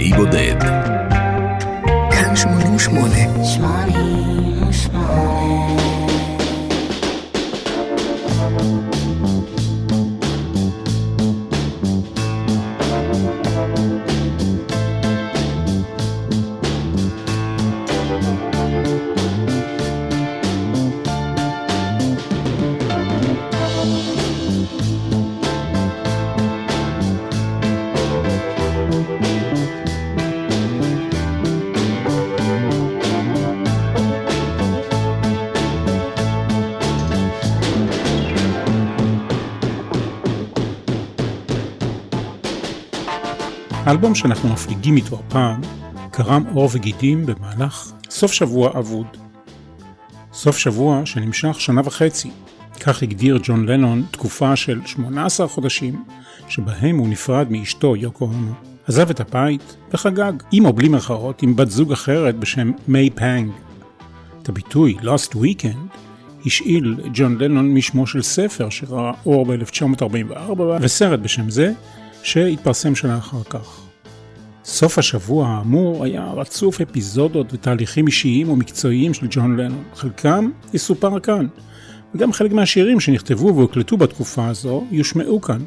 באי 0.00 0.12
בודד. 0.12 0.60
כאן 2.10 2.36
88. 2.36 3.16
88 3.44 3.69
האלבום 44.00 44.14
שאנחנו 44.14 44.48
מפליגים 44.48 44.96
איתו 44.96 45.16
הפעם 45.16 45.60
קרם 46.10 46.44
עור 46.54 46.68
וגידים 46.72 47.26
במהלך 47.26 47.92
סוף 48.10 48.32
שבוע 48.32 48.78
אבוד. 48.78 49.06
סוף 50.32 50.58
שבוע 50.58 51.06
שנמשך 51.06 51.60
שנה 51.60 51.80
וחצי, 51.84 52.30
כך 52.80 53.02
הגדיר 53.02 53.38
ג'ון 53.42 53.66
לנון 53.66 54.02
תקופה 54.10 54.56
של 54.56 54.80
18 54.86 55.48
חודשים 55.48 56.04
שבהם 56.48 56.98
הוא 56.98 57.08
נפרד 57.08 57.46
מאשתו 57.50 57.96
יוקו 57.96 58.24
הונו. 58.24 58.52
עזב 58.88 59.10
את 59.10 59.20
הבית 59.20 59.76
וחגג, 59.92 60.32
עם 60.52 60.64
או 60.64 60.72
בלי 60.72 60.88
מירכאות, 60.88 61.42
עם 61.42 61.56
בת 61.56 61.70
זוג 61.70 61.92
אחרת 61.92 62.38
בשם 62.38 62.72
מיי 62.88 63.10
פאנג. 63.10 63.50
את 64.42 64.48
הביטוי 64.48 64.96
Lost 65.00 65.34
Weekend 65.34 65.98
השאיל 66.46 66.96
ג'ון 67.14 67.38
לנון 67.38 67.74
משמו 67.74 68.06
של 68.06 68.22
ספר 68.22 68.70
שראה 68.70 69.12
אור 69.26 69.46
ב-1944 69.46 70.60
וסרט 70.80 71.20
בשם 71.20 71.50
זה 71.50 71.72
שהתפרסם 72.22 72.94
שנה 72.94 73.18
אחר 73.18 73.42
כך. 73.42 73.89
סוף 74.64 74.98
השבוע 74.98 75.48
האמור 75.48 76.04
היה 76.04 76.30
רצוף 76.36 76.80
אפיזודות 76.80 77.52
ותהליכים 77.52 78.06
אישיים 78.06 78.48
ומקצועיים 78.48 79.14
של 79.14 79.26
ג'ון 79.30 79.56
לנון, 79.56 79.84
חלקם 79.94 80.50
יסופר 80.74 81.20
כאן, 81.20 81.46
וגם 82.14 82.32
חלק 82.32 82.52
מהשירים 82.52 83.00
שנכתבו 83.00 83.56
והוקלטו 83.56 83.96
בתקופה 83.96 84.46
הזו 84.46 84.84
יושמעו 84.90 85.40
כאן, 85.40 85.62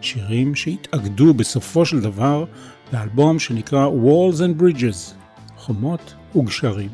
שירים 0.00 0.54
שהתאגדו 0.54 1.34
בסופו 1.34 1.86
של 1.86 2.00
דבר 2.00 2.44
לאלבום 2.92 3.38
שנקרא 3.38 3.88
Walls 3.88 4.36
and 4.36 4.62
Bridges, 4.62 5.14
חומות 5.56 6.14
וגשרים. 6.36 6.90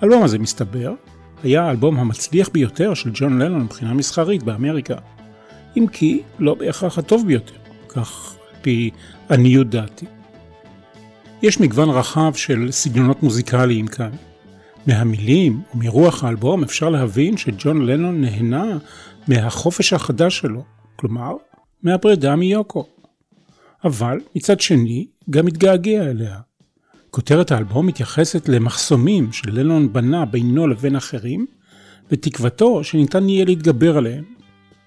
האלבום 0.00 0.22
הזה 0.22 0.38
מסתבר 0.38 0.94
היה 1.42 1.62
האלבום 1.62 1.98
המצליח 1.98 2.48
ביותר 2.48 2.94
של 2.94 3.10
ג'ון 3.14 3.42
לנון 3.42 3.62
מבחינה 3.62 3.94
מסחרית 3.94 4.42
באמריקה, 4.42 4.96
אם 5.76 5.86
כי 5.92 6.22
לא 6.38 6.54
בהכרח 6.54 6.98
הטוב 6.98 7.26
ביותר. 7.26 7.54
כך 7.88 8.36
על 8.50 8.56
פי 8.62 8.90
עניות 9.30 9.70
דעתי. 9.70 10.06
יש 11.42 11.60
מגוון 11.60 11.90
רחב 11.90 12.34
של 12.34 12.68
סגנונות 12.70 13.22
מוזיקליים 13.22 13.86
כאן. 13.86 14.10
מהמילים 14.86 15.62
ומרוח 15.74 16.24
האלבום 16.24 16.62
אפשר 16.62 16.88
להבין 16.88 17.36
שג'ון 17.36 17.86
לנון 17.86 18.20
נהנה 18.20 18.78
מהחופש 19.28 19.92
החדש 19.92 20.38
שלו, 20.38 20.64
כלומר, 20.96 21.32
מהפרידה 21.82 22.36
מיוקו. 22.36 22.86
אבל 23.84 24.20
מצד 24.36 24.60
שני, 24.60 25.06
גם 25.30 25.46
מתגעגע 25.46 26.10
אליה. 26.10 26.40
כותרת 27.10 27.52
האלבום 27.52 27.86
מתייחסת 27.86 28.48
למחסומים 28.48 29.32
שלנון 29.32 29.92
בנה 29.92 30.24
בינו 30.24 30.66
לבין 30.66 30.96
אחרים, 30.96 31.46
ותקוותו 32.10 32.84
שניתן 32.84 33.28
יהיה 33.28 33.44
להתגבר 33.44 33.96
עליהם. 33.96 34.24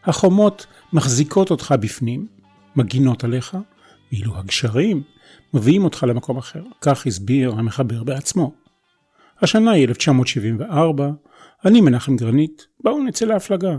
החומות 0.06 0.66
מחזיקות 0.94 1.52
אותך 1.52 1.74
בפנים, 1.80 2.28
מגינות 2.76 3.24
עליך, 3.24 3.58
ואילו 4.12 4.38
הגשרים 4.38 5.04
מביאים 5.54 5.84
אותך 5.84 6.06
למקום 6.08 6.38
אחר. 6.38 6.64
כך 6.82 7.08
הסביר 7.08 7.52
המחבר 7.52 8.04
בעצמו. 8.04 8.54
השנה 9.42 9.72
היא 9.72 9.88
1974, 9.88 11.10
אני 11.66 11.82
מנחם 11.82 12.16
גרנית, 12.16 12.68
בואו 12.84 13.04
נצא 13.04 13.26
להפלגה. 13.26 13.78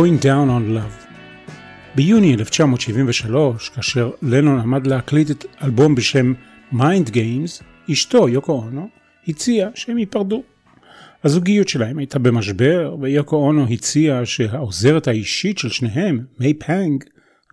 Going 0.00 0.22
Down 0.22 0.48
on 0.48 0.78
Love. 0.78 1.06
ביוני 1.94 2.34
1973, 2.34 3.68
כאשר 3.68 4.10
לנון 4.22 4.58
עמד 4.58 4.86
להקליט 4.86 5.30
את 5.30 5.44
אלבום 5.62 5.94
בשם 5.94 6.32
Mind 6.72 7.10
Games, 7.10 7.64
אשתו, 7.92 8.28
יוקו 8.28 8.52
אונו, 8.52 8.88
הציעה 9.28 9.70
שהם 9.74 9.98
ייפרדו. 9.98 10.42
הזוגיות 11.24 11.68
שלהם 11.68 11.98
הייתה 11.98 12.18
במשבר, 12.18 12.96
ויוקו 13.00 13.36
אונו 13.36 13.66
הציעה 13.70 14.26
שהעוזרת 14.26 15.08
האישית 15.08 15.58
של 15.58 15.68
שניהם, 15.68 16.20
מיי 16.38 16.54
פאנג, 16.54 17.04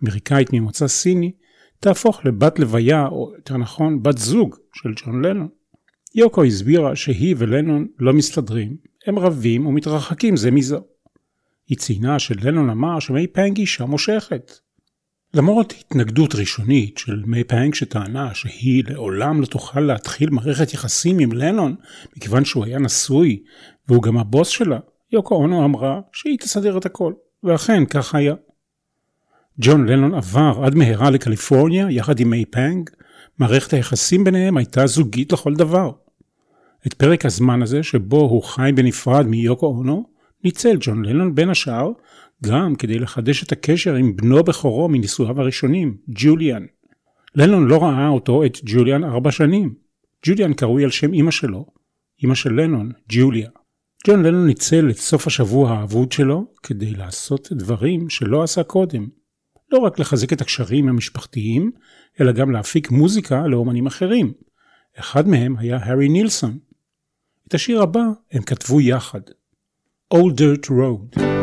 אמריקאית 0.04 0.52
ממוצא 0.52 0.88
סיני, 0.88 1.32
תהפוך 1.80 2.24
לבת 2.24 2.58
לוויה, 2.58 3.06
או 3.06 3.32
יותר 3.36 3.56
נכון, 3.56 4.02
בת 4.02 4.18
זוג 4.18 4.56
של 4.74 4.92
ג'ון 5.04 5.24
לנון. 5.24 5.48
יוקו 6.14 6.44
הסבירה 6.44 6.96
שהיא 6.96 7.34
ולנון 7.38 7.86
לא 7.98 8.12
מסתדרים, 8.12 8.76
הם 9.06 9.18
רבים 9.18 9.66
ומתרחקים 9.66 10.36
זה 10.36 10.50
מזו. 10.50 10.80
היא 11.68 11.78
ציינה 11.78 12.18
שלנון 12.18 12.70
אמר 12.70 13.00
שמי 13.00 13.26
פאנג 13.26 13.58
אישה 13.58 13.84
מושכת. 13.84 14.52
למרות 15.34 15.74
התנגדות 15.80 16.34
ראשונית 16.34 16.98
של 16.98 17.22
מי 17.26 17.44
פאנג 17.44 17.74
שטענה 17.74 18.34
שהיא 18.34 18.84
לעולם 18.88 19.40
לא 19.40 19.46
תוכל 19.46 19.80
להתחיל 19.80 20.30
מערכת 20.30 20.74
יחסים 20.74 21.18
עם 21.18 21.32
לנון 21.32 21.74
מכיוון 22.16 22.44
שהוא 22.44 22.64
היה 22.64 22.78
נשוי 22.78 23.42
והוא 23.88 24.02
גם 24.02 24.18
הבוס 24.18 24.48
שלה, 24.48 24.78
יוקו 25.12 25.34
אונו 25.34 25.64
אמרה 25.64 26.00
שהיא 26.12 26.38
תסדר 26.38 26.78
את 26.78 26.86
הכל, 26.86 27.12
ואכן 27.42 27.86
כך 27.86 28.14
היה. 28.14 28.34
ג'ון 29.60 29.88
לנון 29.88 30.14
עבר 30.14 30.60
עד 30.64 30.74
מהרה 30.74 31.10
לקליפורניה 31.10 31.86
יחד 31.90 32.20
עם 32.20 32.30
מי 32.30 32.44
פאנג, 32.44 32.90
מערכת 33.38 33.72
היחסים 33.72 34.24
ביניהם 34.24 34.56
הייתה 34.56 34.86
זוגית 34.86 35.32
לכל 35.32 35.54
דבר. 35.54 35.90
את 36.86 36.94
פרק 36.94 37.26
הזמן 37.26 37.62
הזה 37.62 37.82
שבו 37.82 38.20
הוא 38.20 38.42
חי 38.42 38.70
בנפרד 38.74 39.26
מיוקו 39.26 39.66
אונו, 39.66 40.17
ניצל 40.44 40.76
ג'ון 40.80 41.04
לנון 41.04 41.34
בין 41.34 41.50
השאר 41.50 41.90
גם 42.44 42.76
כדי 42.76 42.98
לחדש 42.98 43.42
את 43.42 43.52
הקשר 43.52 43.94
עם 43.94 44.16
בנו 44.16 44.44
בכורו 44.44 44.88
מנישואיו 44.88 45.40
הראשונים, 45.40 45.96
ג'וליאן. 46.08 46.66
לנון 47.34 47.66
לא 47.66 47.82
ראה 47.82 48.08
אותו, 48.08 48.44
את 48.44 48.58
ג'וליאן, 48.64 49.04
ארבע 49.04 49.30
שנים. 49.30 49.74
ג'וליאן 50.26 50.54
קרוי 50.54 50.84
על 50.84 50.90
שם 50.90 51.14
אמא 51.14 51.30
שלו, 51.30 51.66
אמא 52.24 52.34
של 52.34 52.52
לנון, 52.52 52.92
ג'וליה. 53.08 53.50
ג'ון 54.06 54.22
לנון 54.22 54.46
ניצל 54.46 54.90
את 54.90 54.96
סוף 54.96 55.26
השבוע 55.26 55.70
האבוד 55.70 56.12
שלו 56.12 56.52
כדי 56.62 56.90
לעשות 56.90 57.48
דברים 57.52 58.10
שלא 58.10 58.42
עשה 58.42 58.62
קודם. 58.62 59.08
לא 59.72 59.78
רק 59.78 59.98
לחזק 59.98 60.32
את 60.32 60.40
הקשרים 60.40 60.88
המשפחתיים, 60.88 61.70
אלא 62.20 62.32
גם 62.32 62.50
להפיק 62.50 62.90
מוזיקה 62.90 63.46
לאומנים 63.46 63.86
אחרים. 63.86 64.32
אחד 64.98 65.28
מהם 65.28 65.56
היה 65.58 65.76
הארי 65.76 66.08
נילסון. 66.08 66.58
את 67.48 67.54
השיר 67.54 67.82
הבא 67.82 68.02
הם 68.32 68.42
כתבו 68.42 68.80
יחד. 68.80 69.20
Old 70.10 70.36
Dirt 70.36 70.70
Road. 70.70 71.37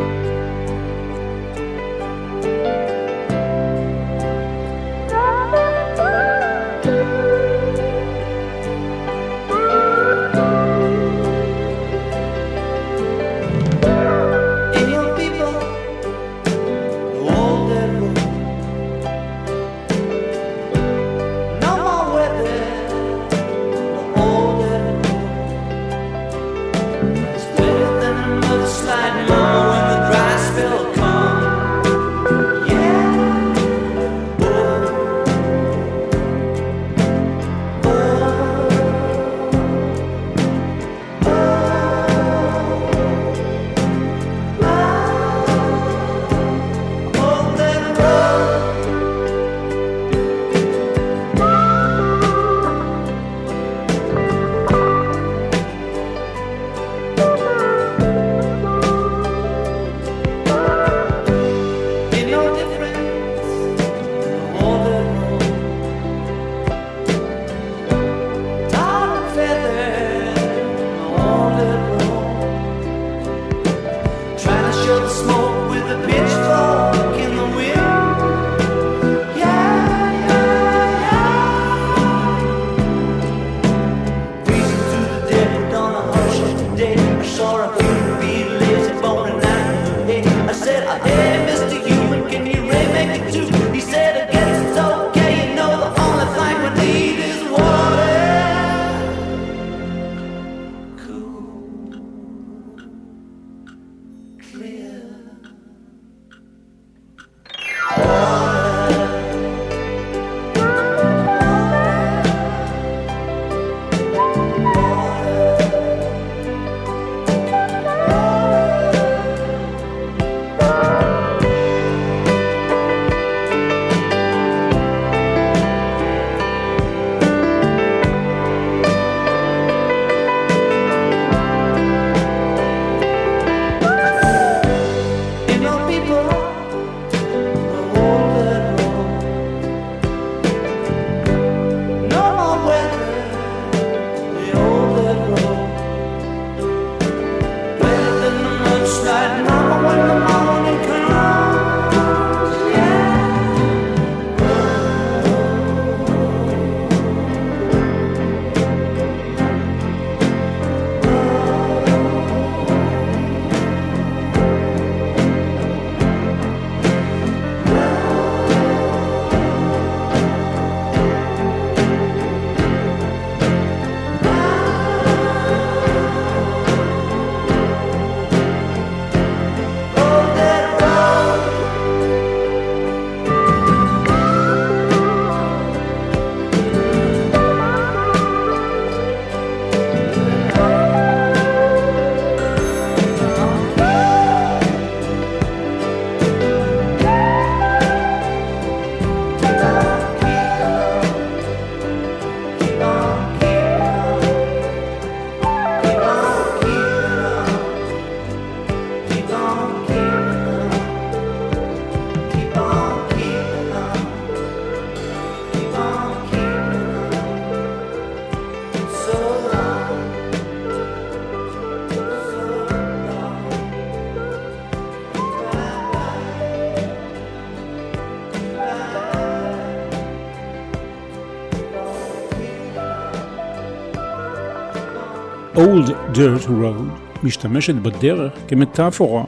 Dirt 236.16 236.46
Road 236.46 237.22
משתמשת 237.22 237.74
בדרך 237.74 238.32
כמטאפורה 238.48 239.24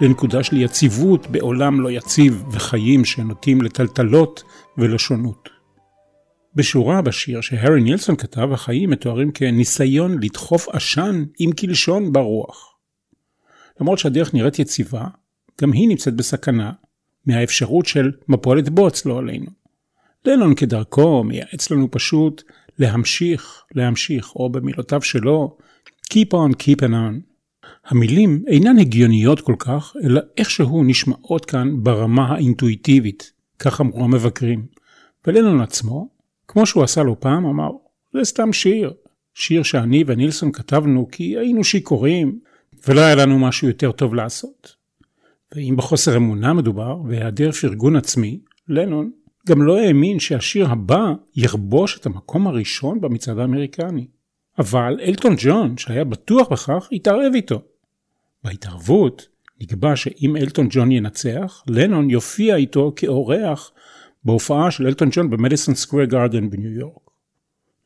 לנקודה 0.00 0.42
של 0.42 0.56
יציבות 0.56 1.26
בעולם 1.26 1.80
לא 1.80 1.90
יציב 1.90 2.44
וחיים 2.52 3.04
שנוטים 3.04 3.62
לטלטלות 3.62 4.42
ולשונות. 4.78 5.48
בשורה 6.54 7.02
בשיר 7.02 7.40
שהארי 7.40 7.80
נילסון 7.80 8.16
כתב, 8.16 8.48
החיים 8.52 8.90
מתוארים 8.90 9.32
כניסיון 9.32 10.22
לדחוף 10.22 10.68
עשן 10.68 11.24
עם 11.38 11.52
קלשון 11.52 12.12
ברוח. 12.12 12.74
למרות 13.80 13.98
שהדרך 13.98 14.34
נראית 14.34 14.58
יציבה, 14.58 15.04
גם 15.60 15.72
היא 15.72 15.88
נמצאת 15.88 16.14
בסכנה 16.14 16.72
מהאפשרות 17.26 17.86
של 17.86 18.12
מפולת 18.28 18.68
בוץ 18.68 19.06
לא 19.06 19.18
עלינו. 19.18 19.50
לנון 20.24 20.54
כדרכו 20.54 21.24
מייעץ 21.24 21.70
לנו 21.70 21.90
פשוט 21.90 22.42
להמשיך, 22.78 23.62
להמשיך, 23.74 24.36
או 24.36 24.50
במילותיו 24.50 25.02
שלו, 25.02 25.56
Keep 26.12 26.32
on 26.32 26.54
keeping 26.62 26.92
on. 26.92 27.20
המילים 27.86 28.44
אינן 28.46 28.78
הגיוניות 28.78 29.40
כל 29.40 29.54
כך, 29.58 29.96
אלא 30.04 30.20
איכשהו 30.36 30.84
נשמעות 30.84 31.44
כאן 31.44 31.82
ברמה 31.82 32.28
האינטואיטיבית, 32.28 33.32
כך 33.58 33.80
אמרו 33.80 34.04
המבקרים. 34.04 34.66
ולנון 35.26 35.60
עצמו, 35.60 36.08
כמו 36.48 36.66
שהוא 36.66 36.82
עשה 36.82 37.02
לו 37.02 37.20
פעם, 37.20 37.46
אמר, 37.46 37.70
זה 38.14 38.24
סתם 38.24 38.52
שיר. 38.52 38.92
שיר 39.34 39.62
שאני 39.62 40.04
ונילסון 40.06 40.52
כתבנו 40.52 41.08
כי 41.12 41.38
היינו 41.38 41.64
שיכורים, 41.64 42.38
ולא 42.88 43.00
היה 43.00 43.14
לנו 43.14 43.38
משהו 43.38 43.68
יותר 43.68 43.92
טוב 43.92 44.14
לעשות. 44.14 44.74
ואם 45.54 45.74
בחוסר 45.76 46.16
אמונה 46.16 46.52
מדובר, 46.52 47.00
והיעדר 47.08 47.52
פרגון 47.52 47.96
עצמי, 47.96 48.40
לנון 48.68 49.10
גם 49.48 49.62
לא 49.62 49.78
האמין 49.78 50.18
שהשיר 50.18 50.68
הבא 50.68 51.12
יכבוש 51.36 51.98
את 51.98 52.06
המקום 52.06 52.46
הראשון 52.46 53.00
במצעד 53.00 53.38
האמריקני. 53.38 54.06
אבל 54.58 55.00
אלטון 55.02 55.34
ג'ון, 55.38 55.78
שהיה 55.78 56.04
בטוח 56.04 56.48
בכך, 56.48 56.88
התערב 56.92 57.32
איתו. 57.34 57.62
בהתערבות 58.44 59.28
נקבע 59.60 59.96
שאם 59.96 60.36
אלטון 60.36 60.66
ג'ון 60.70 60.92
ינצח, 60.92 61.64
לנון 61.66 62.10
יופיע 62.10 62.56
איתו 62.56 62.92
כאורח 62.96 63.72
בהופעה 64.24 64.70
של 64.70 64.86
אלטון 64.86 65.08
ג'ון 65.12 65.30
במדיסון 65.30 65.74
סקוויר 65.74 66.04
גארדן 66.04 66.50
בניו 66.50 66.70
יורק. 66.70 67.10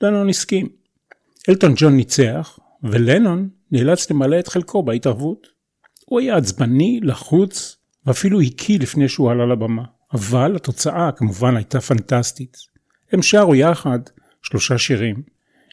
לנון 0.01 0.29
הסכים. 0.29 0.69
אלטון 1.49 1.73
ג'ון 1.77 1.97
ניצח, 1.97 2.59
ולנון 2.83 3.49
נאלץ 3.71 4.11
למלא 4.11 4.39
את 4.39 4.49
חלקו 4.49 4.83
בהתערבות. 4.83 5.47
הוא 6.07 6.21
היה 6.21 6.37
עצבני, 6.37 7.01
לחוץ, 7.03 7.77
ואפילו 8.07 8.41
הקיא 8.41 8.79
לפני 8.81 9.09
שהוא 9.09 9.31
עלה 9.31 9.47
לבמה. 9.47 9.85
אבל 10.15 10.57
התוצאה 10.57 11.13
כמובן 11.13 11.57
הייתה 11.57 11.81
פנטסטית. 11.81 12.57
הם 13.13 13.23
שרו 13.23 13.55
יחד 13.55 13.99
שלושה 14.43 14.79
שירים, 14.79 15.23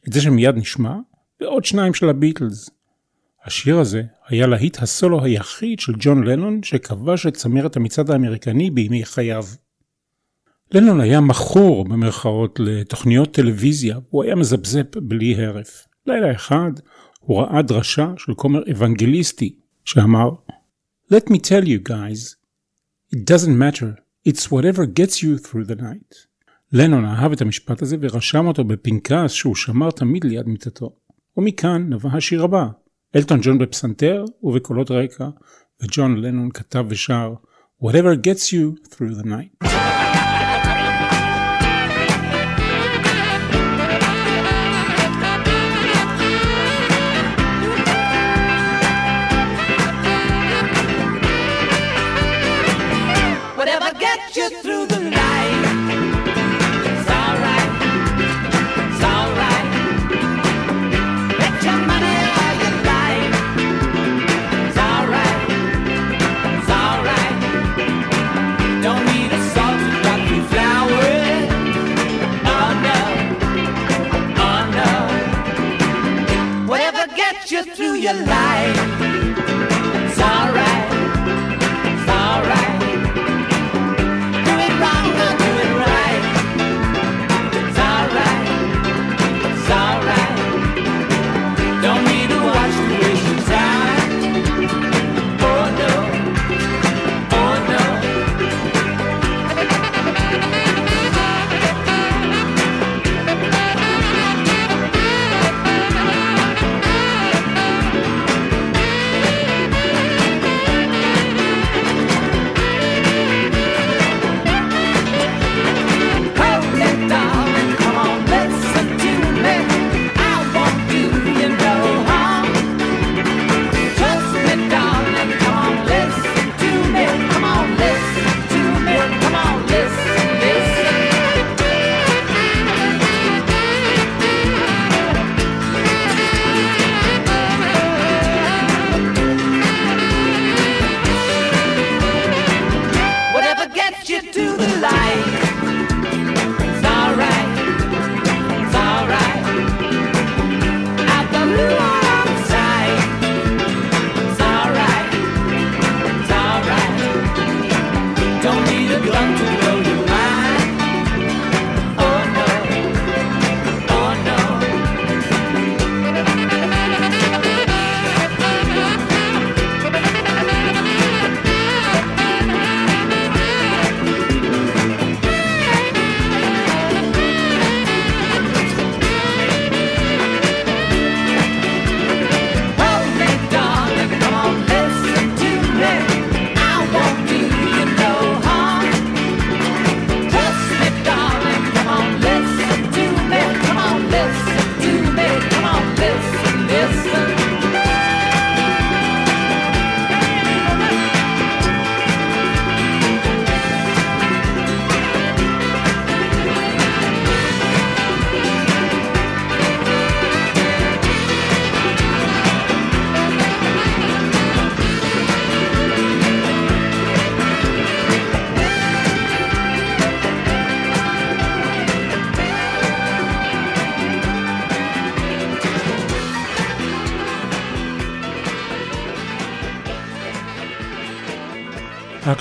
את 0.07 0.13
זה 0.13 0.21
שמיד 0.21 0.55
נשמע, 0.55 0.95
ועוד 1.41 1.65
שניים 1.65 1.93
של 1.93 2.09
הביטלס. 2.09 2.69
השיר 3.45 3.79
הזה 3.79 4.03
היה 4.27 4.47
להיט 4.47 4.77
הסולו 4.81 5.23
היחיד 5.23 5.79
של 5.79 5.93
ג'ון 5.99 6.23
לנון 6.23 6.63
שכבש 6.63 7.25
את 7.25 7.33
צמרת 7.33 7.75
המצעד 7.75 8.11
האמריקני 8.11 8.69
בימי 8.69 9.05
חייו. 9.05 9.45
לנון 10.71 11.01
היה 11.01 11.21
מכור 11.21 11.85
במרכאות 11.85 12.59
לתוכניות 12.59 13.33
טלוויזיה, 13.33 13.97
הוא 14.09 14.23
היה 14.23 14.35
מזפזפ 14.35 14.97
בלי 14.97 15.45
הרף. 15.45 15.85
לילה 16.05 16.31
אחד 16.31 16.71
הוא 17.19 17.41
ראה 17.41 17.61
דרשה 17.61 18.13
של 18.17 18.33
כומר 18.33 18.61
אוונגליסטי 18.71 19.55
שאמר 19.85 20.29
Let 21.13 21.29
me 21.29 21.37
tell 21.37 21.65
you 21.65 21.79
guys, 21.79 22.35
it 23.15 23.25
doesn't 23.25 23.57
matter, 23.57 23.97
it's 24.25 24.51
whatever 24.51 24.85
gets 24.85 25.23
you 25.23 25.37
through 25.37 25.65
the 25.65 25.75
night. 25.75 26.28
לנון 26.73 27.05
אהב 27.05 27.31
את 27.31 27.41
המשפט 27.41 27.81
הזה 27.81 27.97
ורשם 27.99 28.47
אותו 28.47 28.63
בפנקס 28.63 29.31
שהוא 29.31 29.55
שמר 29.55 29.91
תמיד 29.91 30.23
ליד 30.23 30.47
מיטתו. 30.47 30.95
ומכאן 31.37 31.85
נבע 31.89 32.09
השיר 32.13 32.43
הבא, 32.43 32.67
אלטון 33.15 33.39
ג'ון 33.41 33.57
בפסנתר 33.57 34.25
ובקולות 34.43 34.91
רקע, 34.91 35.29
וג'ון 35.83 36.17
לנון 36.17 36.49
כתב 36.51 36.85
ושר 36.89 37.33
Whatever 37.83 38.15
gets 38.15 38.51
you 38.51 38.75
through 38.89 39.15
the 39.15 39.25
night. 39.25 39.98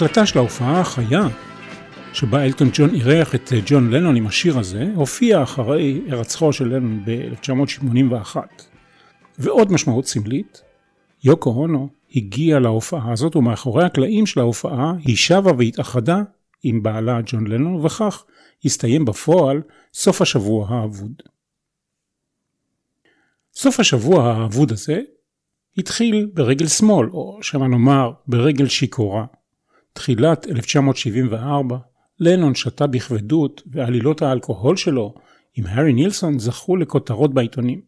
ההקלטה 0.02 0.26
של 0.26 0.38
ההופעה 0.38 0.80
החיה, 0.80 1.22
שבה 2.12 2.44
אלטון 2.44 2.70
ג'ון 2.72 2.94
אירח 2.94 3.34
את 3.34 3.52
ג'ון 3.66 3.90
לנון 3.90 4.16
עם 4.16 4.26
השיר 4.26 4.58
הזה, 4.58 4.92
הופיעה 4.94 5.42
אחרי 5.42 6.00
הרצחו 6.08 6.52
של 6.52 6.68
לנון 6.68 7.04
ב-1981. 7.04 8.36
ועוד 9.38 9.72
משמעות 9.72 10.06
סמלית, 10.06 10.62
יוקו 11.24 11.50
הונו 11.50 11.88
הגיעה 12.14 12.58
להופעה 12.58 13.12
הזאת 13.12 13.36
ומאחורי 13.36 13.84
הקלעים 13.84 14.26
של 14.26 14.40
ההופעה 14.40 14.92
היא 15.04 15.16
שבה 15.16 15.52
והתאחדה 15.58 16.22
עם 16.62 16.82
בעלה 16.82 17.20
ג'ון 17.26 17.46
לנון 17.46 17.86
וכך 17.86 18.24
הסתיים 18.64 19.04
בפועל 19.04 19.62
סוף 19.94 20.22
השבוע 20.22 20.68
האבוד. 20.68 21.22
סוף 23.54 23.80
השבוע 23.80 24.32
האבוד 24.32 24.72
הזה 24.72 25.00
התחיל 25.78 26.30
ברגל 26.34 26.66
שמאל, 26.66 27.08
או 27.10 27.38
שמא 27.42 27.66
נאמר 27.66 28.12
ברגל 28.26 28.68
שיכורה. 28.68 29.24
תחילת 29.98 30.46
1974, 30.46 31.78
לנון 32.20 32.54
שתה 32.54 32.86
בכבדות 32.86 33.62
ועלילות 33.66 34.22
האלכוהול 34.22 34.76
שלו 34.76 35.14
עם 35.56 35.66
הארי 35.66 35.92
נילסון 35.92 36.38
זכו 36.38 36.76
לכותרות 36.76 37.34
בעיתונים. 37.34 37.80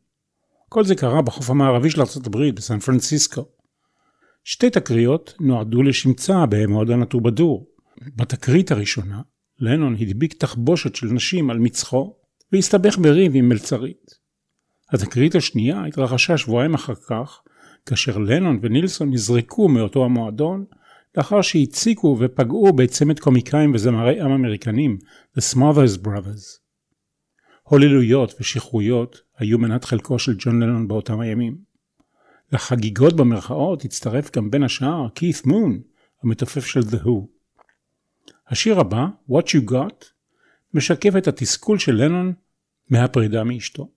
כל 0.69 0.85
זה 0.85 0.95
קרה 0.95 1.23
בחוף 1.23 1.51
המערבי 1.51 1.91
של 1.91 2.01
ארה"ב 2.01 2.55
בסן 2.55 2.79
פרנסיסקו. 2.79 3.45
שתי 4.45 4.71
תקריות 4.71 5.35
נועדו 5.41 5.83
לשמצה 5.83 6.45
במועדון 6.51 7.03
הטרובדור. 7.03 7.67
בתקרית 8.17 8.73
הראשונה, 8.73 9.21
לנון 9.59 9.97
הדביק 10.01 10.33
תחבושת 10.33 10.95
של 10.95 11.07
נשים 11.07 11.51
על 11.51 11.59
מצחו 11.59 12.17
והסתבך 12.53 12.99
בריב 12.99 13.33
עם 13.35 13.49
מלצרית. 13.49 14.11
התקרית 14.93 15.35
השנייה 15.35 15.85
התרחשה 15.85 16.39
שבועיים 16.39 16.75
אחר 16.75 16.95
כך, 16.95 17.41
כאשר 17.87 18.19
לנון 18.19 18.59
ונילסון 18.63 19.11
נזרקו 19.11 19.69
מאותו 19.69 20.05
המועדון 20.05 20.65
לאחר 21.17 21.43
שהציקו 21.43 22.17
ופגעו 22.21 22.73
בצמד 22.73 23.19
קומיקאים 23.19 23.75
וזמרי 23.75 24.21
עם 24.21 24.31
אמריקנים, 24.31 24.99
The 25.39 25.41
Smothers 25.55 26.07
Brothers. 26.07 26.61
הוללויות 27.63 28.35
ושחרויות 28.41 29.21
היו 29.39 29.59
מנת 29.59 29.85
חלקו 29.85 30.19
של 30.19 30.35
ג'ון 30.39 30.63
לנון 30.63 30.89
באותם 30.89 31.21
הימים. 31.21 31.59
לחגיגות 32.53 33.17
במרכאות 33.17 33.85
הצטרף 33.85 34.37
גם 34.37 34.51
בין 34.51 34.63
השאר 34.63 35.09
כית' 35.15 35.47
מון, 35.47 35.81
המתופף 36.23 36.67
של 36.67 36.81
The 36.81 37.05
Who. 37.05 37.27
השיר 38.49 38.81
הבא, 38.81 39.07
What 39.31 39.43
You 39.43 39.71
Got, 39.71 40.05
משקף 40.75 41.17
את 41.19 41.29
התסכול 41.29 41.79
של 41.79 41.95
לנון 41.95 42.33
מהפרידה 42.91 43.45
מאשתו. 43.45 43.89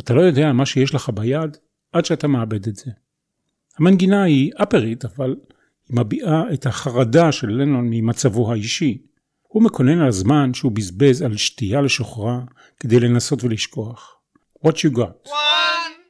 אתה 0.00 0.14
לא 0.14 0.20
יודע 0.20 0.52
מה 0.52 0.66
שיש 0.66 0.94
לך 0.94 1.10
ביד 1.14 1.56
עד 1.92 2.04
שאתה 2.04 2.28
מאבד 2.28 2.68
את 2.68 2.76
זה. 2.76 2.90
המנגינה 3.78 4.22
היא 4.22 4.52
אפרית, 4.62 5.04
אבל 5.04 5.36
היא 5.88 5.96
מביעה 6.00 6.42
את 6.52 6.66
החרדה 6.66 7.32
של 7.32 7.48
לנון 7.50 7.88
ממצבו 7.90 8.52
האישי. 8.52 9.02
הוא 9.42 9.62
מקונן 9.62 10.00
על 10.00 10.08
הזמן 10.08 10.54
שהוא 10.54 10.72
בזבז 10.72 11.22
על 11.22 11.36
שתייה 11.36 11.80
לשוחרה 11.80 12.40
כדי 12.80 13.00
לנסות 13.00 13.44
ולשכוח. 13.44 14.16
What 14.66 14.70
you 14.70 14.96
got? 14.96 15.28
One. 15.28 16.01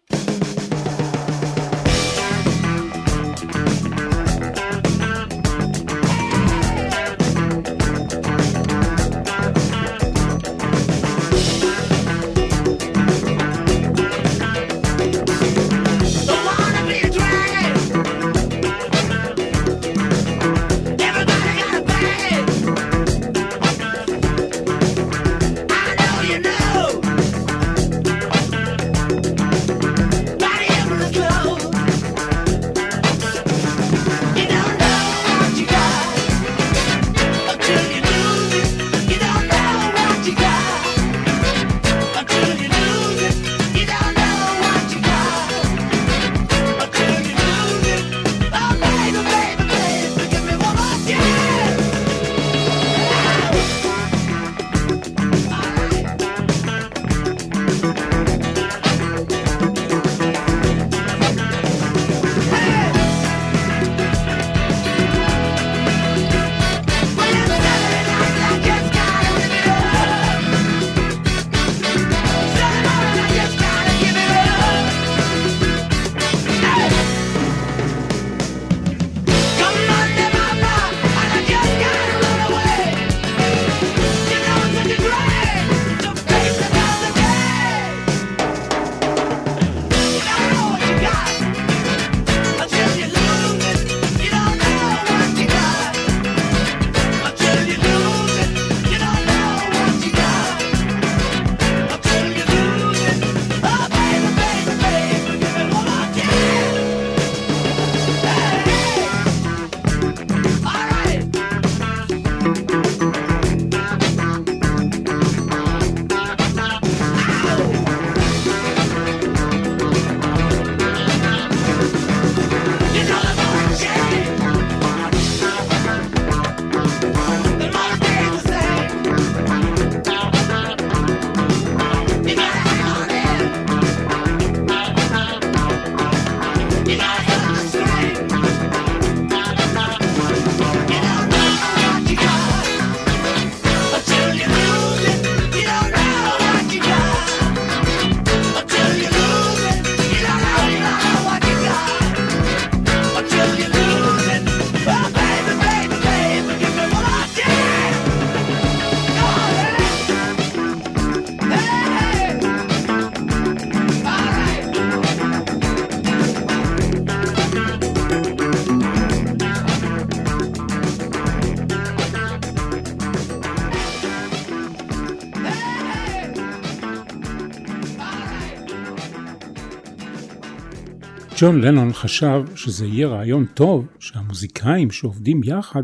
ג'ון 181.43 181.61
לנון 181.61 181.93
חשב 181.93 182.43
שזה 182.57 182.87
יהיה 182.87 183.09
רעיון 183.09 183.47
טוב 183.47 183.87
שהמוזיקאים 183.99 184.91
שעובדים 184.91 185.41
יחד 185.45 185.83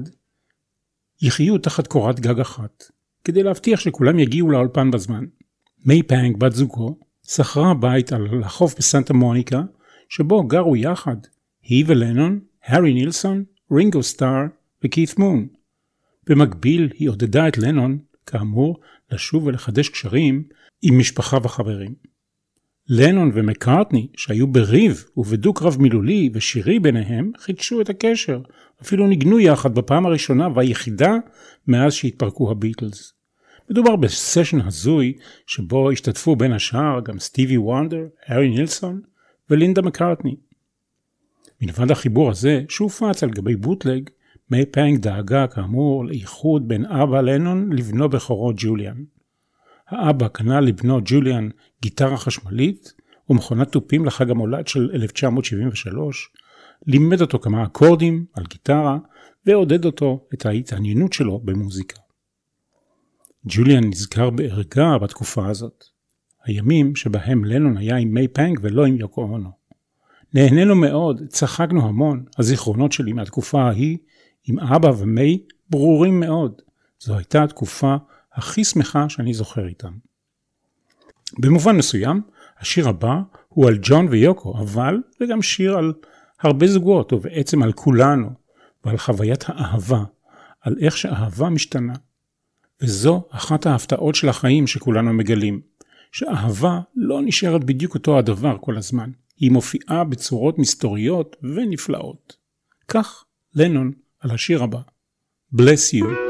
יחיו 1.23 1.59
תחת 1.59 1.87
קורת 1.87 2.21
גג 2.21 2.41
אחת, 2.41 2.85
כדי 3.25 3.43
להבטיח 3.43 3.81
שכולם 3.81 4.19
יגיעו 4.19 4.51
לאולפן 4.51 4.91
בזמן. 4.91 5.25
מיי 5.85 6.03
פאנג, 6.03 6.37
בת 6.37 6.53
זוגו, 6.53 6.99
שכרה 7.27 7.75
בית 7.75 8.13
על 8.13 8.43
החוף 8.45 8.75
בסנטה 8.79 9.15
מוניקה, 9.15 9.63
שבו 10.09 10.47
גרו 10.47 10.77
יחד 10.77 11.17
היא 11.63 11.85
ולנון, 11.87 12.41
הארי 12.65 12.95
נילסון, 12.95 13.45
רינגו 13.73 14.03
סטאר 14.03 14.43
וכית 14.85 15.19
מון. 15.19 15.49
במקביל 16.27 16.89
היא 16.95 17.09
עודדה 17.09 17.49
את 17.49 17.59
לנון, 17.59 17.99
כאמור, 18.27 18.81
לשוב 19.13 19.47
ולחדש 19.47 19.89
קשרים 19.89 20.43
עם 20.83 20.99
משפחה 20.99 21.39
וחברים. 21.43 21.95
לנון 22.89 23.31
ומקארטני, 23.35 24.09
שהיו 24.17 24.47
בריב 24.47 25.05
ובדו-קרב 25.17 25.77
מילולי 25.81 26.31
ושירי 26.33 26.79
ביניהם, 26.79 27.33
חידשו 27.39 27.81
את 27.81 27.89
הקשר, 27.89 28.41
אפילו 28.83 29.07
ניגנו 29.07 29.41
יחד 29.41 29.75
בפעם 29.75 30.07
הראשונה 30.07 30.49
והיחידה 30.55 31.15
מאז 31.67 31.93
שהתפרקו 31.93 32.51
הביטלס. 32.51 33.13
מדובר 33.71 33.97
בסשן 33.97 34.61
הזוי 34.61 35.13
שבו 35.47 35.91
השתתפו 35.91 36.37
בין 36.37 36.53
השאר 36.53 37.01
גם 37.05 37.19
סטיבי 37.19 37.59
וונדר, 37.59 38.07
הארי 38.27 38.49
נילסון 38.49 39.01
ולינדה 39.51 39.83
מקארטני. 39.83 40.37
מלבד 41.61 41.91
החיבור 41.91 42.31
הזה, 42.31 42.63
שהופץ 42.69 43.23
על 43.23 43.31
גבי 43.31 43.57
בוטלג, 43.57 44.11
מיי 44.51 44.67
פנג 44.67 44.99
דאגה 44.99 45.47
כאמור 45.47 46.05
לאיחוד 46.05 46.69
בין 46.69 46.85
אבא 46.85 47.21
לנון 47.21 47.73
לבנו 47.73 48.09
בכורו 48.09 48.53
ג'וליאן. 48.57 49.03
האבא 49.89 50.29
קנה 50.29 50.61
לבנו 50.61 51.01
ג'וליאן 51.05 51.49
גיטרה 51.83 52.17
חשמלית 52.17 52.93
ומכונת 53.31 53.73
תופים 53.73 54.05
לחג 54.05 54.31
המולד 54.31 54.69
של 54.69 54.91
1973, 54.95 56.31
לימד 56.87 57.21
אותו 57.21 57.39
כמה 57.39 57.65
אקורדים 57.65 58.25
על 58.35 58.45
גיטרה 58.49 58.99
ועודד 59.47 59.85
אותו 59.85 60.27
את 60.35 60.47
ההתעניינות 60.47 61.13
שלו 61.13 61.41
במוזיקה. 61.45 62.01
ג'וליאן 63.45 63.85
נזכר 63.85 64.31
בערגה 64.31 64.99
בתקופה 64.99 65.49
הזאת, 65.49 65.85
הימים 66.45 66.97
שבהם 66.97 67.45
לנון 67.45 67.77
היה 67.77 67.97
עם 67.97 68.15
מיי 68.15 68.29
פנג 68.29 68.59
ולא 68.63 68.87
עם 68.87 68.97
יוקו 68.97 69.23
אונו. 69.23 69.51
נהנינו 70.35 70.75
מאוד, 70.75 71.23
צחקנו 71.29 71.89
המון, 71.89 72.25
הזיכרונות 72.39 72.93
שלי 72.93 73.13
מהתקופה 73.13 73.63
ההיא 73.63 73.99
עם 74.45 74.59
אבא 74.59 74.89
ומיי 74.99 75.39
ברורים 75.71 76.21
מאוד. 76.21 76.63
זו 77.01 77.17
הייתה 77.17 77.45
התקופה 77.45 77.97
הכי 78.39 78.65
שמחה 78.65 79.09
שאני 79.09 79.35
זוכר 79.35 79.67
איתם. 79.67 79.93
במובן 81.39 81.77
מסוים, 81.77 82.23
השיר 82.59 82.89
הבא 82.89 83.21
הוא 83.49 83.69
על 83.69 83.79
ג'ון 83.83 84.09
ויוקו, 84.11 84.59
אבל 84.59 84.97
זה 85.19 85.27
גם 85.27 85.43
שיר 85.43 85.77
על 85.77 85.93
הרבה 86.41 86.67
זוגות, 86.67 87.13
ובעצם 87.13 87.63
על 87.63 87.73
כולנו, 87.73 88.31
ועל 88.85 88.97
חוויית 88.97 89.45
האהבה, 89.47 90.05
על 90.61 90.77
איך 90.81 90.97
שאהבה 90.97 91.49
משתנה. 91.49 91.95
וזו 92.83 93.29
אחת 93.31 93.67
ההפתעות 93.67 94.15
של 94.15 94.29
החיים 94.29 94.67
שכולנו 94.67 95.13
מגלים, 95.13 95.61
שאהבה 96.13 96.81
לא 96.97 97.21
נשארת 97.23 97.65
בדיוק 97.65 97.95
אותו 97.95 98.19
הדבר 98.19 98.57
כל 98.61 98.77
הזמן, 98.77 99.11
היא 99.37 99.51
מופיעה 99.51 100.05
בצורות 100.05 100.59
מסתוריות 100.59 101.37
ונפלאות. 101.43 102.37
כך 102.89 103.25
לנון 103.55 103.93
על 104.21 104.31
השיר 104.31 104.63
הבא, 104.63 104.81
Bless 105.55 105.95
You. 105.95 106.28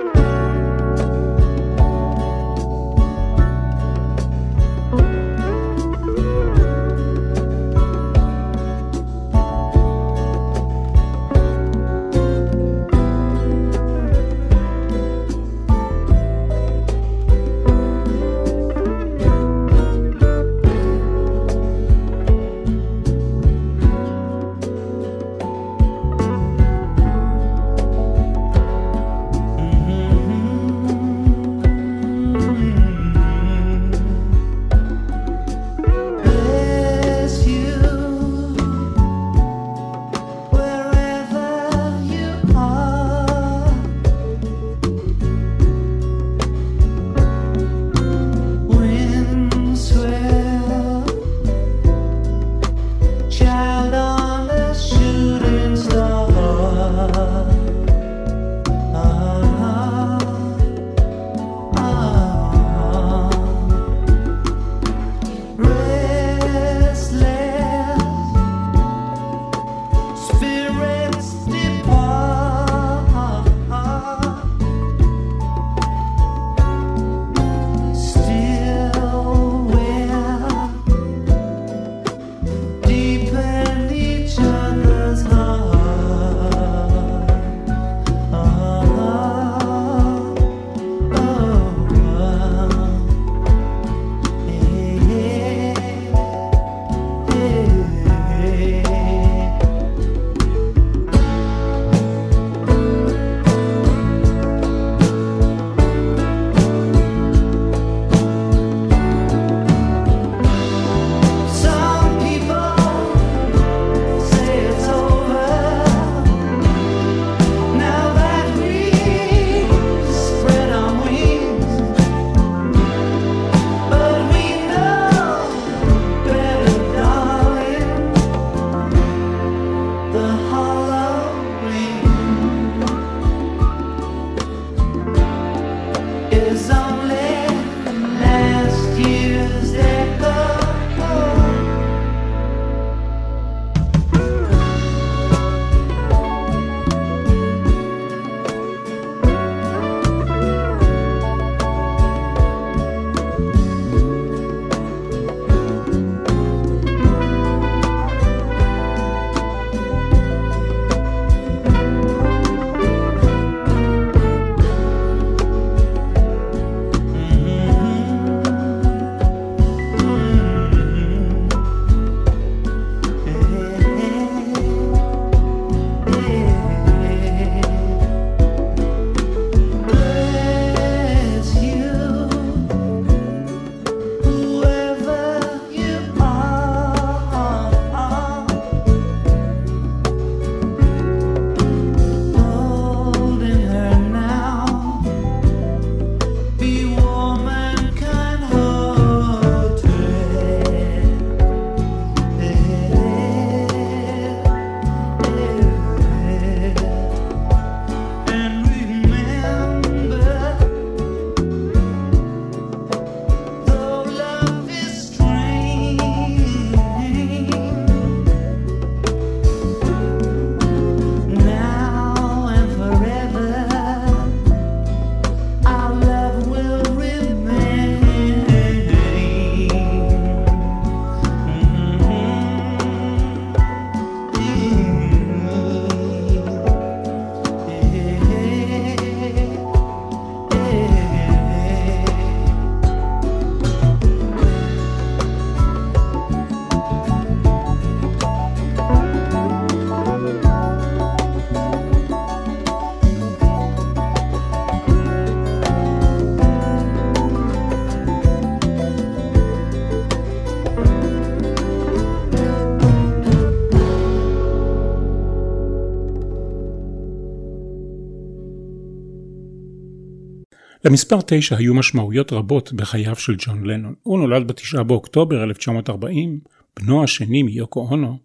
למספר 270.89 271.19
9 271.27 271.57
היו 271.57 271.75
משמעויות 271.75 272.33
רבות 272.33 272.73
בחייו 272.73 273.17
של 273.17 273.35
ג'ון 273.39 273.67
לנון. 273.67 273.95
הוא 274.03 274.19
נולד 274.19 274.53
ב-9 274.53 274.83
באוקטובר 274.83 275.45
1940, 275.45 276.41
בנו 276.77 277.05
השני 277.05 277.43
מיוקו 277.43 277.81
אונו, 277.81 278.19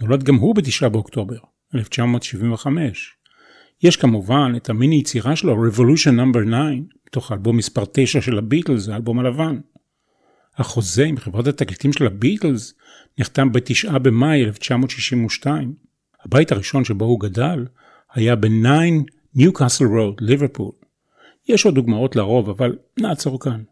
נולד 0.00 0.22
גם 0.22 0.34
הוא 0.34 0.54
ב-9 0.54 0.88
באוקטובר 0.88 1.36
1975. 1.74 3.16
יש 3.82 3.96
כמובן 3.96 4.52
את 4.56 4.70
המיני 4.70 4.96
יצירה 4.96 5.36
שלו, 5.36 5.68
Revolution 5.68 6.16
No. 6.16 6.38
9, 6.38 6.48
מתוך 7.06 7.30
האלבום 7.30 7.56
מספר 7.56 7.84
9 7.92 8.20
של 8.20 8.38
הביטלס, 8.38 8.88
האלבום 8.88 9.18
הלבן. 9.18 9.60
החוזה 10.56 11.04
עם 11.04 11.16
חברת 11.16 11.46
התקליטים 11.46 11.92
של 11.92 12.06
הביטלס 12.06 12.74
נחתם 13.18 13.52
ב-9 13.52 13.98
במאי 13.98 14.44
1962. 14.44 15.74
הבית 16.24 16.52
הראשון 16.52 16.84
שבו 16.84 17.04
הוא 17.04 17.20
גדל 17.20 17.66
היה 18.14 18.36
ב-9 18.36 19.04
ניוקאסל 19.34 19.84
רוד, 19.84 20.14
ליברפול. 20.20 20.81
יש 21.48 21.66
עוד 21.66 21.74
דוגמאות 21.74 22.16
לרוב, 22.16 22.48
אבל 22.48 22.76
נעצור 23.00 23.40
כאן. 23.40 23.62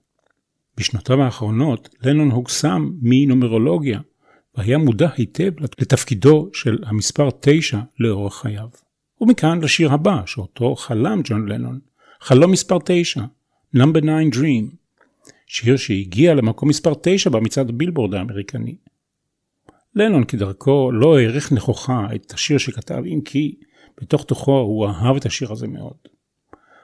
בשנותיו 0.77 1.23
האחרונות, 1.23 1.89
לנון 2.03 2.31
הוקסם 2.31 2.91
מנומרולוגיה, 3.03 4.01
והיה 4.57 4.79
מודע 4.79 5.09
היטב 5.17 5.53
לתפקידו 5.61 6.51
של 6.53 6.79
המספר 6.87 7.29
9 7.41 7.79
לאורך 7.99 8.35
חייו. 8.35 8.69
ומכאן 9.21 9.61
לשיר 9.63 9.93
הבא, 9.93 10.23
שאותו 10.27 10.75
חלם 10.75 11.21
ג'ון 11.25 11.49
לנון, 11.49 11.79
חלום 12.21 12.51
מספר 12.51 12.79
9, 12.85 13.21
Number 13.77 14.01
9 14.01 14.41
Dream, 14.41 14.77
שיר 15.47 15.77
שהגיע 15.77 16.35
למקום 16.35 16.69
מספר 16.69 16.93
9 17.03 17.31
במצעד 17.31 17.69
הבילבורד 17.69 18.15
האמריקני. 18.15 18.77
לנון 19.95 20.25
כדרכו 20.25 20.91
לא 20.93 21.19
העריך 21.19 21.53
נכוחה 21.53 22.07
את 22.15 22.33
השיר 22.33 22.59
שכתב, 22.59 23.03
אם 23.07 23.21
כי 23.25 23.55
בתוך 24.01 24.25
תוכו 24.25 24.59
הוא 24.59 24.87
אהב 24.87 25.17
את 25.17 25.27
השיר 25.27 25.53
הזה 25.53 25.69
מאוד. 25.69 25.97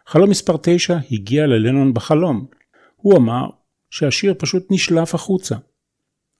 חלום 0.06 0.30
מספר 0.30 0.56
9 0.62 0.96
הגיע 1.10 1.46
ללנון 1.46 1.94
בחלום. 1.94 2.46
הוא 2.96 3.16
אמר 3.18 3.46
שהשיר 3.90 4.34
פשוט 4.38 4.66
נשלף 4.70 5.14
החוצה. 5.14 5.56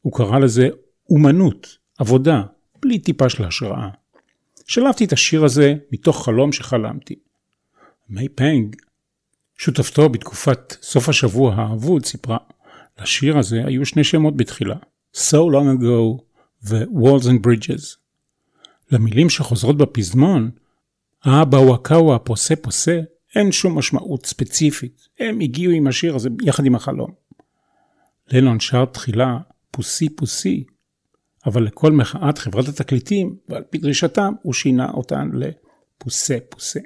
הוא 0.01 0.13
קרא 0.13 0.39
לזה 0.39 0.69
אומנות, 1.11 1.79
עבודה, 1.99 2.43
בלי 2.83 2.99
טיפה 2.99 3.29
של 3.29 3.45
השראה. 3.45 3.89
שלפתי 4.67 5.05
את 5.05 5.13
השיר 5.13 5.45
הזה 5.45 5.75
מתוך 5.93 6.25
חלום 6.25 6.53
שחלמתי. 6.53 7.15
מי 8.09 8.29
פנג, 8.29 8.77
שותפתו 9.59 10.09
בתקופת 10.09 10.77
סוף 10.83 11.09
השבוע 11.09 11.55
האבוד, 11.55 12.05
סיפרה, 12.05 12.39
לשיר 13.01 13.39
הזה 13.39 13.63
היו 13.67 13.87
שני 13.87 14.05
שמות 14.05 14.37
בתחילה, 14.37 14.77
So 15.17 15.37
Long 15.53 15.81
Ago 15.81 16.23
ו-Walls 16.65 17.25
and 17.25 17.47
Bridges. 17.47 17.97
למילים 18.91 19.31
שחוזרות 19.31 19.77
בפזמון, 19.77 20.51
האבא 21.25 21.57
וואקאווה 21.57 22.19
פוסה 22.19 22.57
פוסה, 22.57 23.01
אין 23.35 23.53
שום 23.53 23.79
משמעות 23.79 24.27
ספציפית, 24.27 25.09
הם 25.21 25.41
הגיעו 25.41 25.73
עם 25.73 25.87
השיר 25.87 26.15
הזה 26.15 26.29
יחד 26.43 26.67
עם 26.67 26.75
החלום. 26.75 27.11
לנון 28.33 28.61
שר 28.61 28.85
תחילה 28.85 29.39
פוסי 29.71 30.09
פוסי, 30.09 30.65
אבל 31.47 31.65
לכל 31.65 31.93
מחאת 31.93 32.39
חברת 32.39 32.69
התקליטים, 32.69 33.37
ועל 33.49 33.62
פי 33.71 33.79
דרישתם, 33.79 34.33
הוא 34.43 34.53
שינה 34.53 34.91
אותן 34.91 35.31
לפוסה 35.35 36.37
פוסה. 36.49 36.81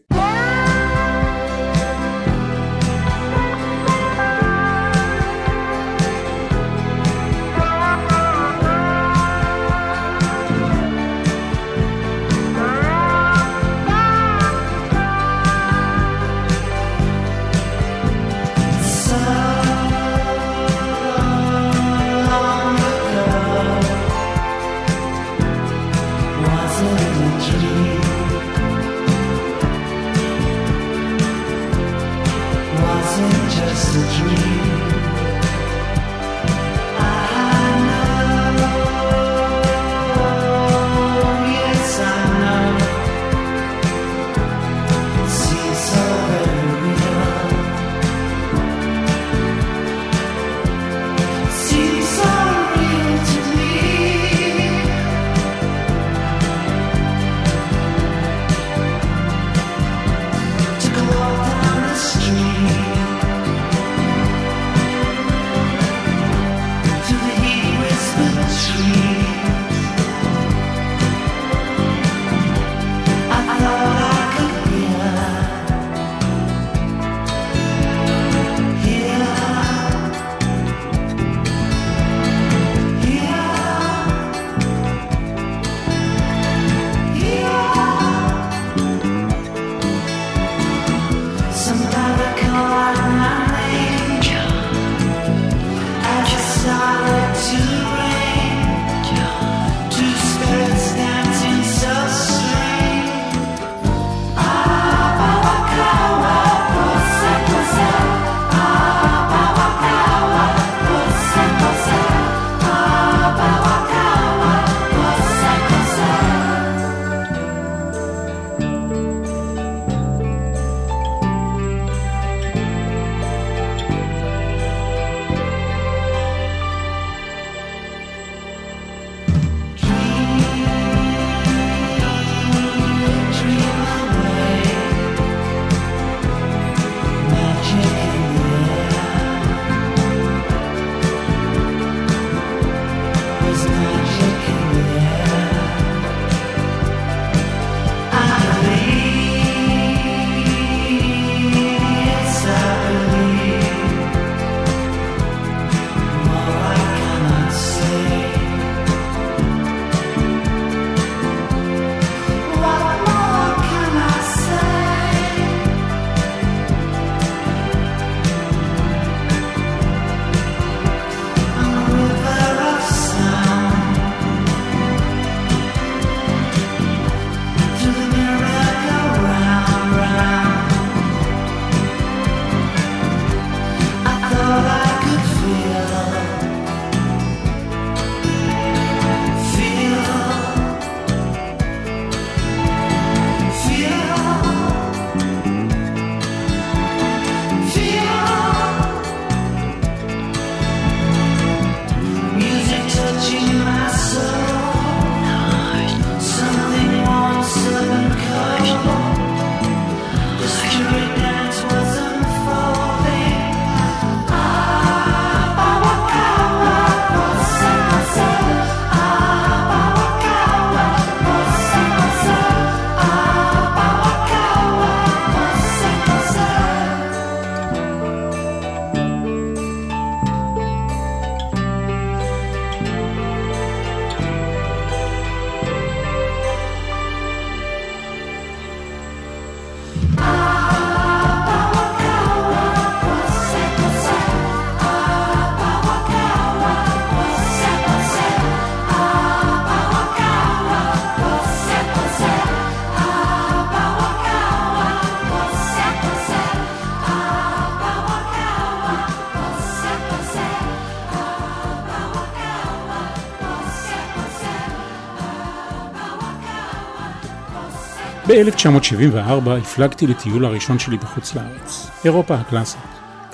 ב-1974 268.30 269.50
הפלגתי 269.50 270.06
לטיול 270.06 270.44
הראשון 270.44 270.78
שלי 270.78 270.96
בחוץ 270.96 271.34
לארץ, 271.34 271.86
אירופה 272.04 272.34
הקלאסית. 272.34 272.80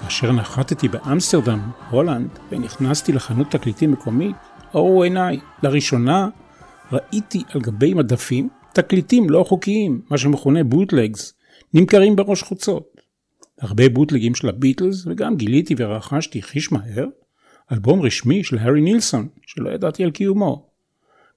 כאשר 0.01 0.33
נחתתי 0.33 0.89
באמסטרדם, 0.89 1.71
הולנד, 1.91 2.29
ונכנסתי 2.51 3.13
לחנות 3.13 3.51
תקליטים 3.51 3.93
מקומית, 3.93 4.37
אורו 4.75 5.03
עיניי, 5.03 5.41
לראשונה 5.63 6.29
ראיתי 6.93 7.43
על 7.55 7.61
גבי 7.61 7.95
מדפים 7.95 8.49
תקליטים 8.73 9.31
לא 9.31 9.45
חוקיים, 9.45 10.01
מה 10.11 10.19
שמכונה 10.19 10.65
בוטלגס, 10.65 11.35
נמכרים 11.75 12.17
בראש 12.17 12.43
חוצות. 12.43 13.01
הרבה 13.61 13.89
בוטלגים 13.89 14.35
של 14.35 14.49
הביטלס, 14.49 15.07
וגם 15.07 15.37
גיליתי 15.37 15.75
ורכשתי 15.79 16.43
חיש 16.43 16.73
מהר, 16.73 17.07
אלבום 17.73 18.03
רשמי 18.03 18.45
של 18.45 18.59
הארי 18.59 18.81
נילסון, 18.81 19.29
שלא 19.47 19.71
ידעתי 19.71 20.05
על 20.05 20.11
קיומו. 20.11 20.67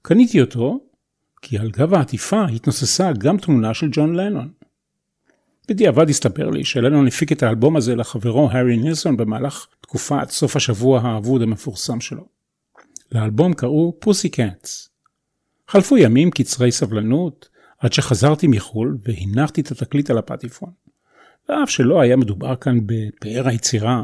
קניתי 0.02 0.40
אותו, 0.40 0.80
כי 1.42 1.58
על 1.58 1.70
גב 1.70 1.94
העטיפה 1.94 2.44
התנוססה 2.44 3.12
גם 3.18 3.38
תמונה 3.38 3.74
של 3.74 3.88
ג'ון 3.92 4.14
לנון. 4.14 4.52
בדיעבד 5.68 6.10
הסתבר 6.10 6.50
לי 6.50 6.64
שלנון 6.64 7.06
הפיק 7.06 7.32
את 7.32 7.42
האלבום 7.42 7.76
הזה 7.76 7.96
לחברו 7.96 8.50
הארי 8.50 8.76
נילסון 8.76 9.16
במהלך 9.16 9.66
תקופת 9.80 10.30
סוף 10.30 10.56
השבוע 10.56 11.00
האבוד 11.00 11.42
המפורסם 11.42 12.00
שלו. 12.00 12.26
לאלבום 13.12 13.54
קראו 13.54 13.96
פוסי 14.00 14.28
קאטס. 14.28 14.88
חלפו 15.68 15.98
ימים 15.98 16.30
קצרי 16.30 16.72
סבלנות 16.72 17.48
עד 17.78 17.92
שחזרתי 17.92 18.46
מחו"ל 18.46 18.98
והנחתי 19.02 19.60
את 19.60 19.70
התקליט 19.70 20.10
על 20.10 20.18
הפטיפון. 20.18 20.70
ואף 21.48 21.70
שלא 21.70 22.00
היה 22.00 22.16
מדובר 22.16 22.56
כאן 22.56 22.80
בפאר 22.86 23.48
היצירה, 23.48 24.02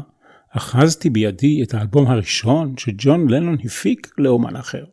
אחזתי 0.49 1.09
בידי 1.09 1.63
את 1.63 1.73
האלבום 1.73 2.07
הראשון 2.07 2.77
שג'ון 2.77 3.29
לנון 3.29 3.57
הפיק 3.63 4.11
לאומן 4.17 4.55
אחר. 4.55 4.85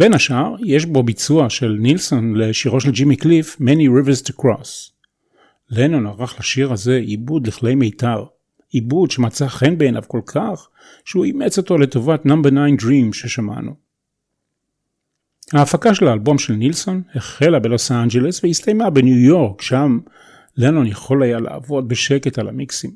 בין 0.00 0.14
השאר, 0.14 0.54
יש 0.64 0.86
בו 0.86 1.02
ביצוע 1.02 1.50
של 1.50 1.76
נילסון 1.80 2.34
לשירו 2.36 2.80
של 2.80 2.90
ג'ימי 2.90 3.16
קליף, 3.16 3.56
Many 3.60 3.88
Rivers 3.88 4.28
to 4.28 4.32
Cross. 4.42 4.92
לנון 5.70 6.06
ערך 6.06 6.38
לשיר 6.38 6.72
הזה 6.72 6.96
עיבוד 6.96 7.46
לכלי 7.46 7.74
מיתר, 7.74 8.24
עיבוד 8.70 9.10
שמצא 9.10 9.46
חן 9.46 9.78
בעיניו 9.78 10.02
כל 10.06 10.20
כך, 10.26 10.68
שהוא 11.04 11.24
אימץ 11.24 11.58
אותו 11.58 11.78
לטובת 11.78 12.26
נאמבר 12.26 12.50
9 12.50 12.86
Dream 12.86 13.12
ששמענו. 13.12 13.74
ההפקה 15.52 15.94
של 15.94 16.08
האלבום 16.08 16.38
של 16.38 16.52
נילסון 16.52 17.02
החלה 17.14 17.58
בלוס 17.58 17.92
אנג'לס 17.92 18.44
והסתיימה 18.44 18.90
בניו 18.90 19.18
יורק, 19.18 19.62
שם 19.62 19.98
לנון 20.56 20.86
יכול 20.86 21.22
היה 21.22 21.38
לעבוד 21.38 21.88
בשקט 21.88 22.38
על 22.38 22.48
המיקסים. 22.48 22.90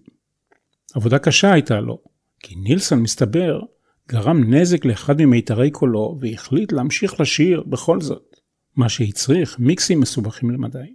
עבודה 0.95 1.19
קשה 1.19 1.53
הייתה 1.53 1.81
לו, 1.81 1.99
כי 2.41 2.55
נילסון 2.57 3.01
מסתבר 3.01 3.61
גרם 4.09 4.55
נזק 4.55 4.85
לאחד 4.85 5.23
ממיתרי 5.23 5.71
קולו 5.71 6.19
והחליט 6.21 6.73
להמשיך 6.73 7.21
לשיר 7.21 7.63
בכל 7.63 8.01
זאת, 8.01 8.37
מה 8.77 8.89
שהצריך 8.89 9.59
מיקסים 9.59 10.01
מסובכים 10.01 10.51
למדי. 10.51 10.95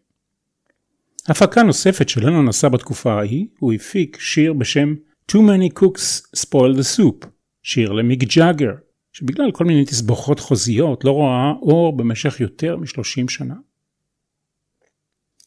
הפקה 1.28 1.64
נוספת 1.64 2.10
שלנו 2.10 2.44
נסע 2.44 2.70
בתקופה 2.70 3.14
ההיא, 3.14 3.48
הוא 3.60 3.74
הפיק 3.74 4.20
שיר 4.20 4.54
בשם 4.54 4.96
Too 5.32 5.36
Many 5.36 5.80
Cooks 5.80 6.38
Spoil 6.38 6.78
the 6.80 6.98
Soup, 6.98 7.28
שיר 7.64 7.92
למיק 7.92 8.24
ג'אגר, 8.24 8.72
שבגלל 9.12 9.52
כל 9.52 9.66
מיני 9.66 9.86
תסבוכות 9.86 10.40
חוזיות 10.40 11.06
לא 11.06 11.12
רואה 11.12 11.52
אור 11.62 11.98
במשך 11.98 12.40
יותר 12.40 12.78
מ-30 12.78 13.30
שנה. 13.30 13.56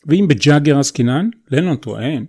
ואם 0.07 0.27
בג'אגר 0.29 0.79
עסקינן, 0.79 1.29
לנון 1.51 1.77
טוען 1.77 2.25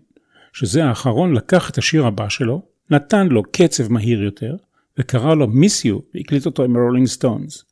שזה 0.54 0.86
האחרון 0.86 1.34
לקח 1.34 1.70
את 1.70 1.78
השיר 1.78 2.06
הבא 2.06 2.30
שלו, 2.30 2.66
נתן 2.90 3.28
לו 3.28 3.44
קצב 3.44 3.92
מהיר 3.92 4.24
יותר, 4.24 4.56
וקרא 4.98 5.36
לו 5.36 5.48
Miss 5.48 5.86
You 5.86 6.00
והקליט 6.16 6.46
אותו 6.46 6.64
עם 6.64 6.76
הרולינג 6.76 7.08
סטונס. 7.08 7.66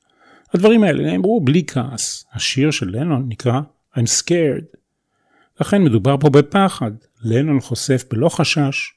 הדברים 0.53 0.83
האלה 0.83 1.03
נאמרו 1.03 1.41
בלי 1.41 1.63
כעס. 1.67 2.25
השיר 2.33 2.71
של 2.71 2.89
לנון 2.89 3.25
נקרא 3.27 3.61
I'm 3.95 4.21
scared. 4.21 4.77
לכן 5.61 5.83
מדובר 5.83 6.17
פה 6.17 6.29
בפחד. 6.29 6.91
לנון 7.23 7.59
חושף 7.59 8.03
בלא 8.11 8.29
חשש 8.29 8.93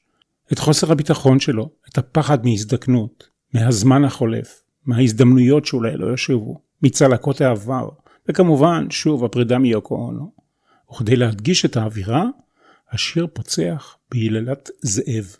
את 0.51 0.59
חוסר 0.59 0.91
הביטחון 0.91 1.39
שלו, 1.39 1.69
את 1.89 1.97
הפחד 1.97 2.45
מהזדקנות, 2.45 3.29
מהזמן 3.53 4.03
החולף, 4.05 4.61
מההזדמנויות 4.85 5.65
שאולי 5.65 5.97
לא 5.97 6.13
ישובו, 6.13 6.61
מצלקות 6.81 7.41
העבר, 7.41 7.89
וכמובן, 8.29 8.87
שוב, 8.89 9.25
הפרידה 9.25 9.57
מיוקו 9.57 9.95
אונו. 9.95 10.31
וכדי 10.91 11.15
להדגיש 11.15 11.65
את 11.65 11.77
האווירה, 11.77 12.23
השיר 12.91 13.27
פוצח 13.33 13.97
בהיללת 14.11 14.69
זאב. 14.81 15.35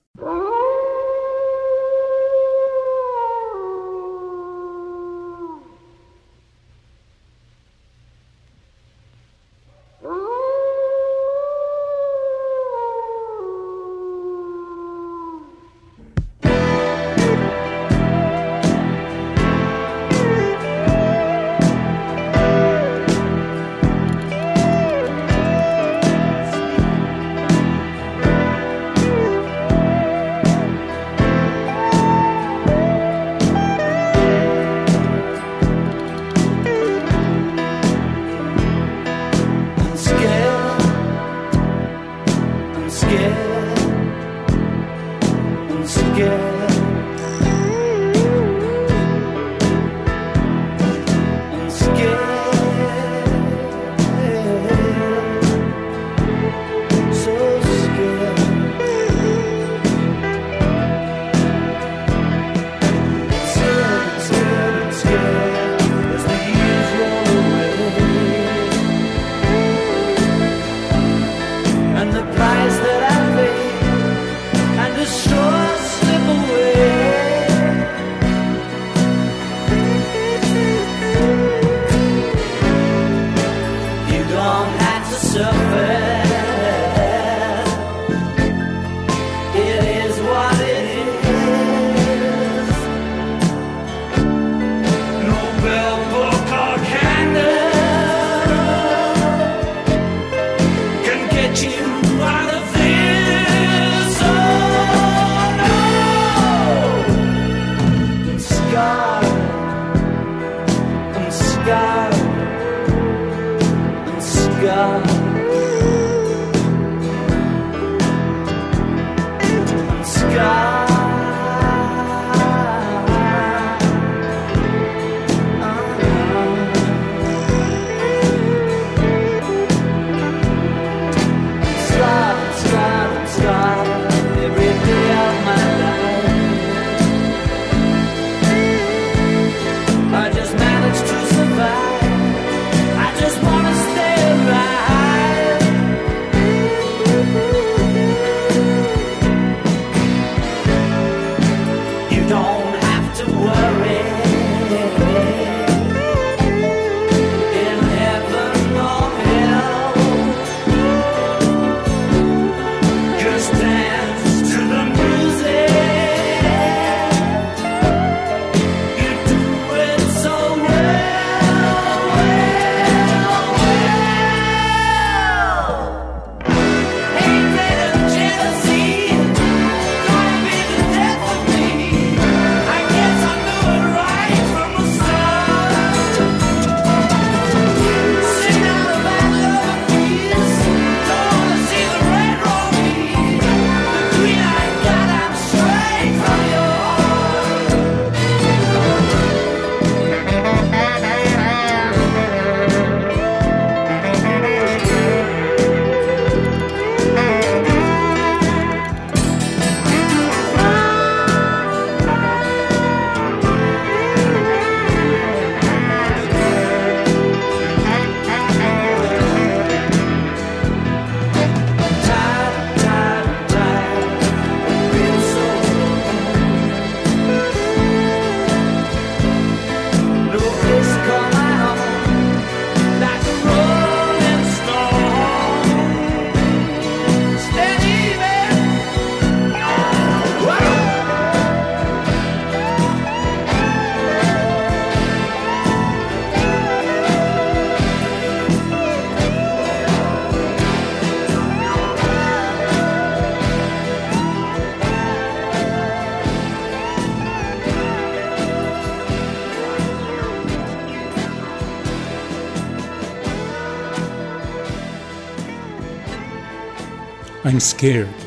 I'm 267.46 267.48
Scared. 267.48 268.26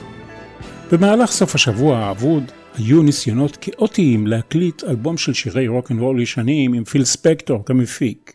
במהלך 0.93 1.31
סוף 1.31 1.55
השבוע 1.55 1.99
האבוד 1.99 2.45
היו 2.75 3.03
ניסיונות 3.03 3.57
כאוטיים 3.61 4.27
להקליט 4.27 4.85
אלבום 4.85 5.17
של 5.17 5.33
שירי 5.33 5.69
רוק 5.69 5.91
אנד 5.91 6.01
רול 6.01 6.23
ישנים 6.23 6.75
עם 6.75 6.85
פיל 6.85 7.05
ספקטור 7.05 7.65
כמפיק. 7.65 8.33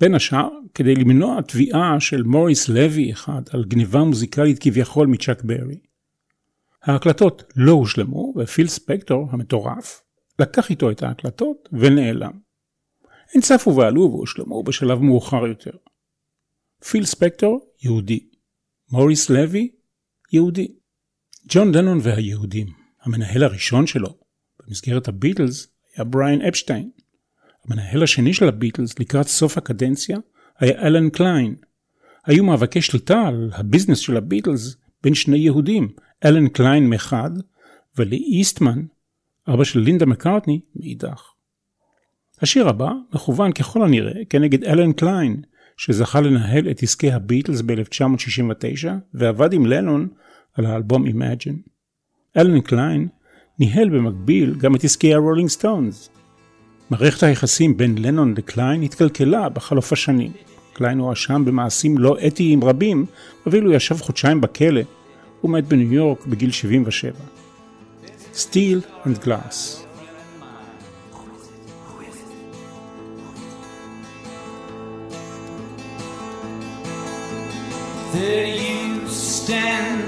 בין 0.00 0.14
השאר, 0.14 0.48
כדי 0.74 0.94
למנוע 0.94 1.42
תביעה 1.42 2.00
של 2.00 2.22
מוריס 2.22 2.68
לוי 2.68 3.12
אחד 3.12 3.42
על 3.52 3.64
גניבה 3.64 4.04
מוזיקלית 4.04 4.58
כביכול 4.58 5.06
מצ'אק 5.06 5.42
ברי. 5.42 5.78
ההקלטות 6.82 7.52
לא 7.56 7.72
הושלמו, 7.72 8.34
ופיל 8.36 8.68
ספקטור 8.68 9.28
המטורף 9.30 10.02
לקח 10.38 10.70
איתו 10.70 10.90
את 10.90 11.02
ההקלטות 11.02 11.68
ונעלם. 11.72 12.32
הן 13.34 13.40
צפו 13.40 13.76
ועלו 13.76 14.02
והושלמו 14.02 14.62
בשלב 14.62 14.98
מאוחר 14.98 15.46
יותר. 15.46 15.76
פיל 16.90 17.04
ספקטור, 17.04 17.60
יהודי. 17.82 18.33
מוריס 18.94 19.30
לוי, 19.30 19.70
יהודי. 20.32 20.68
ג'ון 21.48 21.72
לנון 21.72 21.98
והיהודים, 22.02 22.66
המנהל 23.02 23.42
הראשון 23.42 23.86
שלו 23.86 24.18
במסגרת 24.60 25.08
הביטלס 25.08 25.66
היה 25.96 26.04
בריאן 26.04 26.42
אפשטיין. 26.42 26.90
המנהל 27.64 28.02
השני 28.02 28.34
של 28.34 28.48
הביטלס 28.48 28.98
לקראת 28.98 29.26
סוף 29.26 29.58
הקדנציה 29.58 30.18
היה 30.58 30.82
אלן 30.82 31.10
קליין. 31.10 31.56
היו 32.26 32.44
מאבקי 32.44 32.82
שליטה 32.82 33.22
על 33.26 33.50
הביזנס 33.54 33.98
של 33.98 34.16
הביטלס 34.16 34.76
בין 35.02 35.14
שני 35.14 35.38
יהודים, 35.38 35.88
אלן 36.24 36.48
קליין 36.48 36.88
מחד 36.88 37.30
ולי 37.96 38.16
איסטמן, 38.16 38.82
אבא 39.48 39.64
של 39.64 39.80
לינדה 39.80 40.06
מקארטני, 40.06 40.60
מאידך. 40.76 41.22
השיר 42.40 42.68
הבא 42.68 42.90
מכוון 43.14 43.52
ככל 43.52 43.82
הנראה 43.82 44.24
כנגד 44.30 44.64
אלן 44.64 44.92
קליין, 44.92 45.42
שזכה 45.76 46.20
לנהל 46.20 46.70
את 46.70 46.82
עסקי 46.82 47.12
הביטלס 47.12 47.62
ב-1969 47.66 48.88
ועבד 49.14 49.52
עם 49.52 49.66
לנון 49.66 50.08
על 50.54 50.66
האלבום 50.66 51.06
Imagine. 51.06 51.68
אלן 52.36 52.60
קליין 52.60 53.08
ניהל 53.58 53.88
במקביל 53.88 54.54
גם 54.54 54.74
את 54.74 54.84
עסקי 54.84 55.14
הרולינג 55.14 55.48
סטונס. 55.48 56.10
מערכת 56.90 57.22
היחסים 57.22 57.76
בין 57.76 57.98
לנון 57.98 58.34
לקליין 58.38 58.82
התקלקלה 58.82 59.48
בחלוף 59.48 59.92
השנים. 59.92 60.32
קליין 60.72 60.98
הואשם 60.98 61.44
במעשים 61.44 61.98
לא 61.98 62.16
אתיים 62.26 62.64
רבים, 62.64 63.06
ואף 63.46 63.72
ישב 63.72 63.96
חודשיים 63.96 64.40
בכלא, 64.40 64.80
הוא 65.40 65.50
מת 65.50 65.64
בניו 65.64 65.92
יורק 65.92 66.26
בגיל 66.26 66.50
77. 66.50 67.12
Steel 68.34 69.06
and 69.06 69.26
Glass 69.26 69.83
There 78.14 78.46
you 78.46 79.08
stand 79.08 80.04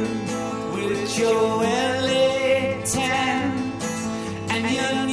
with 0.73 1.19
your 1.19 1.65
LA 1.65 2.81
tan 2.85 3.73
and 4.49 4.65
your 4.71 5.06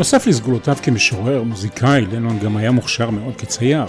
נוסף 0.00 0.26
לסגולותיו 0.26 0.76
כמשורר, 0.82 1.42
מוזיקאי, 1.42 2.06
לנון 2.12 2.38
גם 2.38 2.56
היה 2.56 2.70
מוכשר 2.70 3.10
מאוד 3.10 3.36
כצייר. 3.36 3.84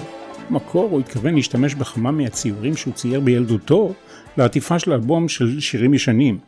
במקור 0.50 0.90
הוא 0.90 1.00
התכוון 1.00 1.36
להשתמש 1.36 1.76
בכמה 1.76 2.12
מהציורים 2.12 2.76
שהוא 2.76 2.94
צייר 2.94 3.20
בילדותו 3.20 3.94
לעטיפה 4.38 4.80
של 4.80 4.94
אלבום 4.94 5.28
של 5.28 5.60
שירים 5.60 5.94
ישנים. 5.94 6.40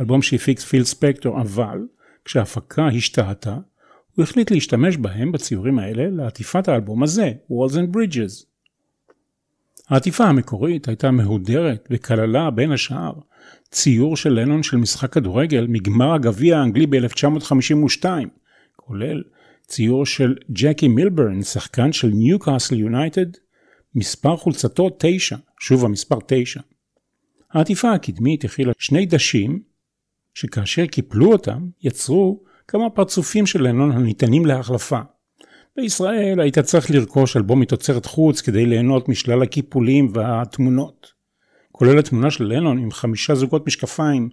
אלבום 0.00 0.22
שהפיק 0.22 0.60
פיל 0.60 0.84
ספקטור, 0.84 1.40
אבל 1.40 1.78
כשההפקה 2.24 2.86
השתהתה, 2.86 3.56
הוא 4.14 4.22
החליט 4.22 4.50
להשתמש 4.50 4.96
בהם, 4.96 5.32
בציורים 5.32 5.78
האלה, 5.78 6.06
לעטיפת 6.10 6.68
האלבום 6.68 7.02
הזה, 7.02 7.32
Walls 7.50 7.72
and 7.72 7.96
Bridges. 7.96 8.44
העטיפה 9.88 10.24
המקורית 10.24 10.88
הייתה 10.88 11.10
מהודרת 11.10 11.88
וכללה 11.90 12.50
בין 12.50 12.72
השאר 12.72 13.12
ציור 13.70 14.16
של 14.16 14.40
לנון 14.40 14.62
של 14.62 14.76
משחק 14.76 15.12
כדורגל 15.12 15.66
מגמר 15.68 16.14
הגביע 16.14 16.58
האנגלי 16.58 16.86
ב-1952, 16.86 18.04
כולל 18.86 19.22
ציור 19.66 20.06
של 20.06 20.34
ג'קי 20.50 20.88
מילברן, 20.88 21.42
שחקן 21.42 21.92
של 21.92 22.08
ניוקאסל 22.08 22.78
יונייטד, 22.78 23.26
מספר 23.94 24.36
חולצתו 24.36 24.90
9, 24.98 25.36
שוב 25.60 25.84
המספר 25.84 26.18
9. 26.26 26.60
העטיפה 27.52 27.92
הקדמית 27.92 28.44
הכילה 28.44 28.72
שני 28.78 29.06
דשים, 29.06 29.62
שכאשר 30.34 30.86
קיפלו 30.86 31.32
אותם, 31.32 31.68
יצרו 31.82 32.40
כמה 32.68 32.90
פרצופים 32.90 33.46
של 33.46 33.62
לנון 33.62 33.92
הניתנים 33.92 34.46
להחלפה. 34.46 35.00
בישראל 35.76 36.40
היית 36.40 36.58
צריך 36.58 36.90
לרכוש 36.90 37.36
אלבום 37.36 37.60
מתוצרת 37.60 38.06
חוץ 38.06 38.40
כדי 38.40 38.66
ליהנות 38.66 39.08
משלל 39.08 39.42
הקיפולים 39.42 40.08
והתמונות. 40.14 41.12
כולל 41.72 41.98
התמונה 41.98 42.30
של 42.30 42.44
לנון 42.44 42.78
עם 42.78 42.90
חמישה 42.90 43.34
זוגות 43.34 43.66
משקפיים 43.66 44.28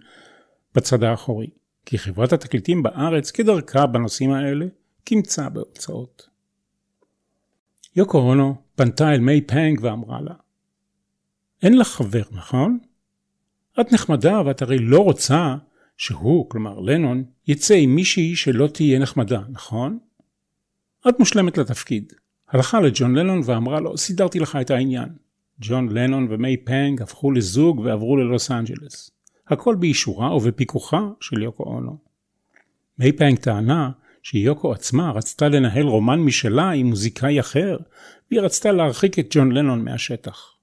בצד 0.74 1.02
האחורי. 1.02 1.50
כי 1.86 1.98
חברת 1.98 2.32
התקליטים 2.32 2.82
בארץ, 2.82 3.30
כדרכה 3.30 3.86
בנושאים 3.86 4.30
האלה, 4.30 4.66
קימצה 5.04 5.48
בהוצאות. 5.48 6.28
יוקו 7.96 8.18
אונו 8.18 8.54
פנתה 8.74 9.12
אל 9.12 9.20
מיי 9.20 9.40
פנג 9.40 9.78
ואמרה 9.82 10.20
לה, 10.20 10.34
אין 11.62 11.78
לך 11.78 11.88
חבר, 11.88 12.22
נכון? 12.30 12.78
את 13.80 13.92
נחמדה 13.92 14.42
ואת 14.46 14.62
הרי 14.62 14.78
לא 14.78 14.98
רוצה 14.98 15.56
שהוא, 15.96 16.50
כלומר 16.50 16.78
לנון, 16.78 17.24
יצא 17.46 17.74
עם 17.74 17.94
מישהי 17.94 18.36
שלא 18.36 18.66
תהיה 18.66 18.98
נחמדה, 18.98 19.40
נכון? 19.48 19.98
את 21.08 21.18
מושלמת 21.18 21.58
לתפקיד. 21.58 22.12
הלכה 22.48 22.80
לג'ון 22.80 23.14
לנון 23.14 23.40
ואמרה 23.44 23.80
לו, 23.80 23.98
סידרתי 23.98 24.38
לך 24.38 24.58
את 24.60 24.70
העניין. 24.70 25.08
ג'ון 25.60 25.88
לנון 25.88 26.26
ומיי 26.30 26.56
פנג 26.56 27.02
הפכו 27.02 27.32
לזוג 27.32 27.78
ועברו 27.78 28.16
ללוס 28.16 28.50
אנג'לס. 28.50 29.10
הכל 29.48 29.74
באישורה 29.74 30.36
ובפיקוחה 30.36 31.08
של 31.20 31.42
יוקו 31.42 31.62
אונו. 31.62 31.96
מיי 32.98 33.12
פנג 33.12 33.38
טענה 33.38 33.90
שיוקו 34.22 34.72
עצמה 34.72 35.10
רצתה 35.10 35.48
לנהל 35.48 35.86
רומן 35.86 36.20
משלה 36.20 36.70
עם 36.70 36.86
מוזיקאי 36.86 37.40
אחר, 37.40 37.76
והיא 38.30 38.40
רצתה 38.40 38.72
להרחיק 38.72 39.18
את 39.18 39.26
ג'ון 39.30 39.52
לנון 39.52 39.84
מהשטח. 39.84 40.54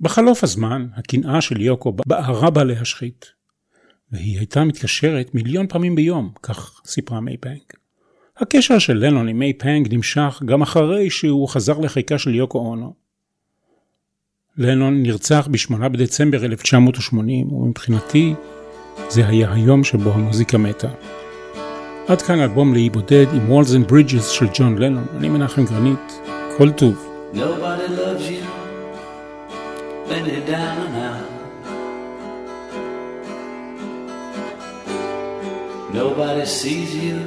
בחלוף 0.00 0.44
הזמן, 0.44 0.86
הקנאה 0.94 1.40
של 1.40 1.60
יוקו 1.60 1.92
בערה 2.06 2.50
בה 2.50 2.64
להשחית. 2.64 3.26
והיא 4.12 4.38
הייתה 4.38 4.64
מתקשרת 4.64 5.34
מיליון 5.34 5.66
פעמים 5.66 5.94
ביום, 5.94 6.32
כך 6.42 6.80
סיפרה 6.86 7.20
מיי 7.20 7.36
פנג. 7.36 7.60
הקשר 8.36 8.78
של 8.78 9.06
לנון 9.06 9.28
עם 9.28 9.38
מיי 9.38 9.52
פנג 9.52 9.94
נמשך 9.94 10.42
גם 10.44 10.62
אחרי 10.62 11.10
שהוא 11.10 11.48
חזר 11.48 11.78
לחיקה 11.78 12.18
של 12.18 12.34
יוקו 12.34 12.58
אונו. 12.58 12.94
לנון 14.60 15.02
נרצח 15.02 15.48
ב-8 15.50 15.88
בדצמבר 15.88 16.44
1980, 16.44 17.52
ומבחינתי 17.52 18.34
זה 19.08 19.28
היה 19.28 19.52
היום 19.52 19.84
שבו 19.84 20.10
המוזיקה 20.10 20.58
מתה. 20.58 20.88
עד 22.08 22.22
כאן 22.22 22.40
אלבום 22.40 22.74
לאי 22.74 22.90
בודד 22.90 23.26
עם 23.32 23.48
Walls 23.50 23.68
and 23.68 23.90
Bridges 23.92 24.22
של 24.22 24.46
ג'ון 24.54 24.78
לנון. 24.78 25.04
אני 25.16 25.28
מנחם 25.28 25.64
גרנית, 25.64 26.20
כל 26.56 26.70
טוב. 26.70 27.06
Nobody 35.94 36.46
sees 36.60 36.90
you 37.04 37.18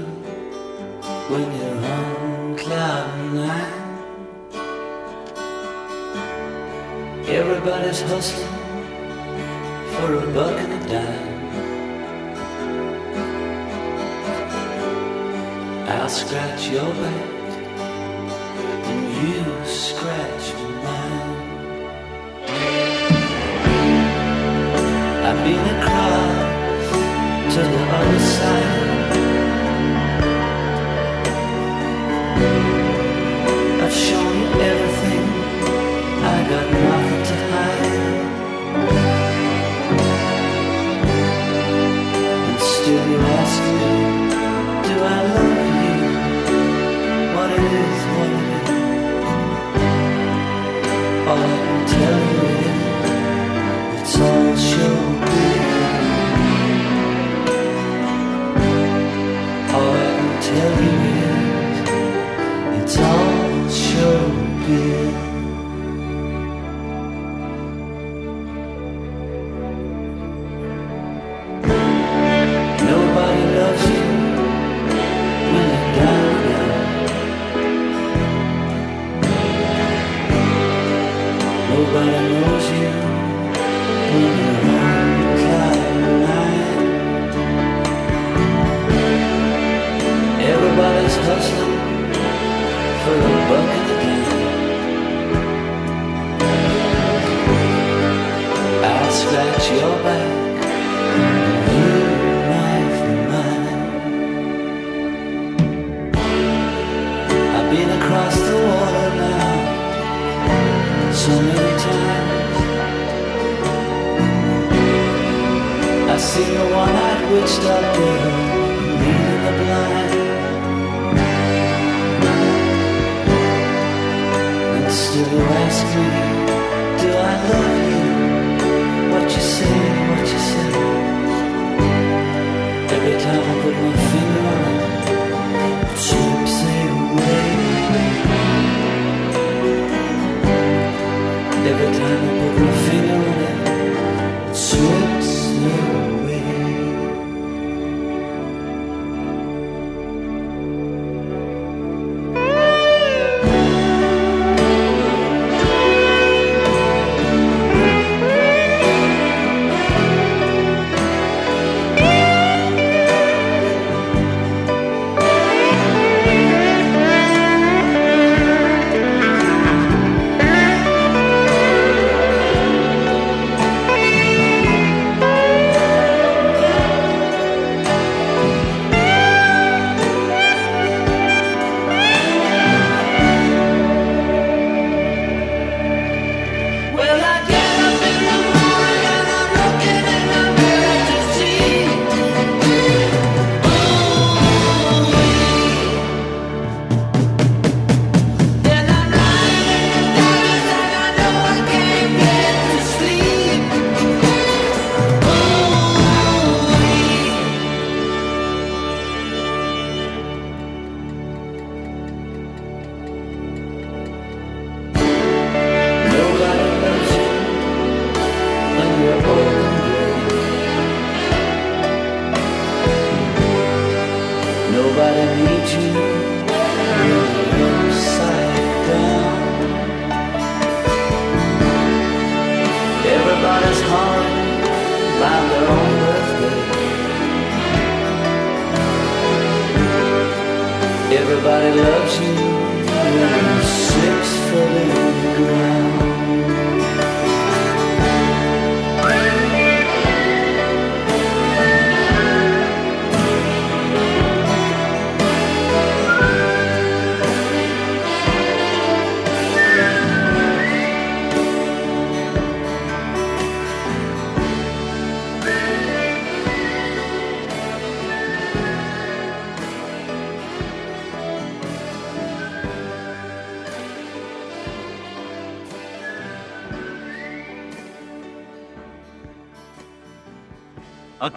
when 1.31 1.47
you're 1.57 1.81
on 1.95 2.57
cloud 2.61 3.09
nine. 3.39 3.82
Everybody's 7.25 8.01
hustling 8.01 8.47
for 9.93 10.13
a 10.15 10.27
buck 10.33 10.59
and 10.59 10.73
a 10.73 10.89
dime. 10.89 11.33
I'll 15.87 16.09
scratch 16.09 16.69
your 16.69 16.93
back 17.01 17.29
and 18.91 19.03
you 19.21 19.65
scratch 19.65 20.53
mine. 20.83 21.33
I've 25.25 25.39
been 25.45 25.65
across 25.77 26.43
to 27.53 27.61
the 27.61 27.83
other 27.97 28.19
side. 28.19 28.82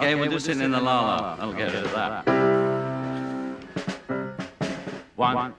Okay, 0.07 0.15
we'll, 0.15 0.31
just 0.31 0.45
sitting 0.45 0.61
in 0.63 0.71
the 0.71 0.79
la 0.79 1.01
la. 1.01 1.35
I'll 1.37 1.51
get 1.51 1.73
rid 1.73 1.83
of 1.83 1.91
that. 1.91 2.25
One. 5.17 5.53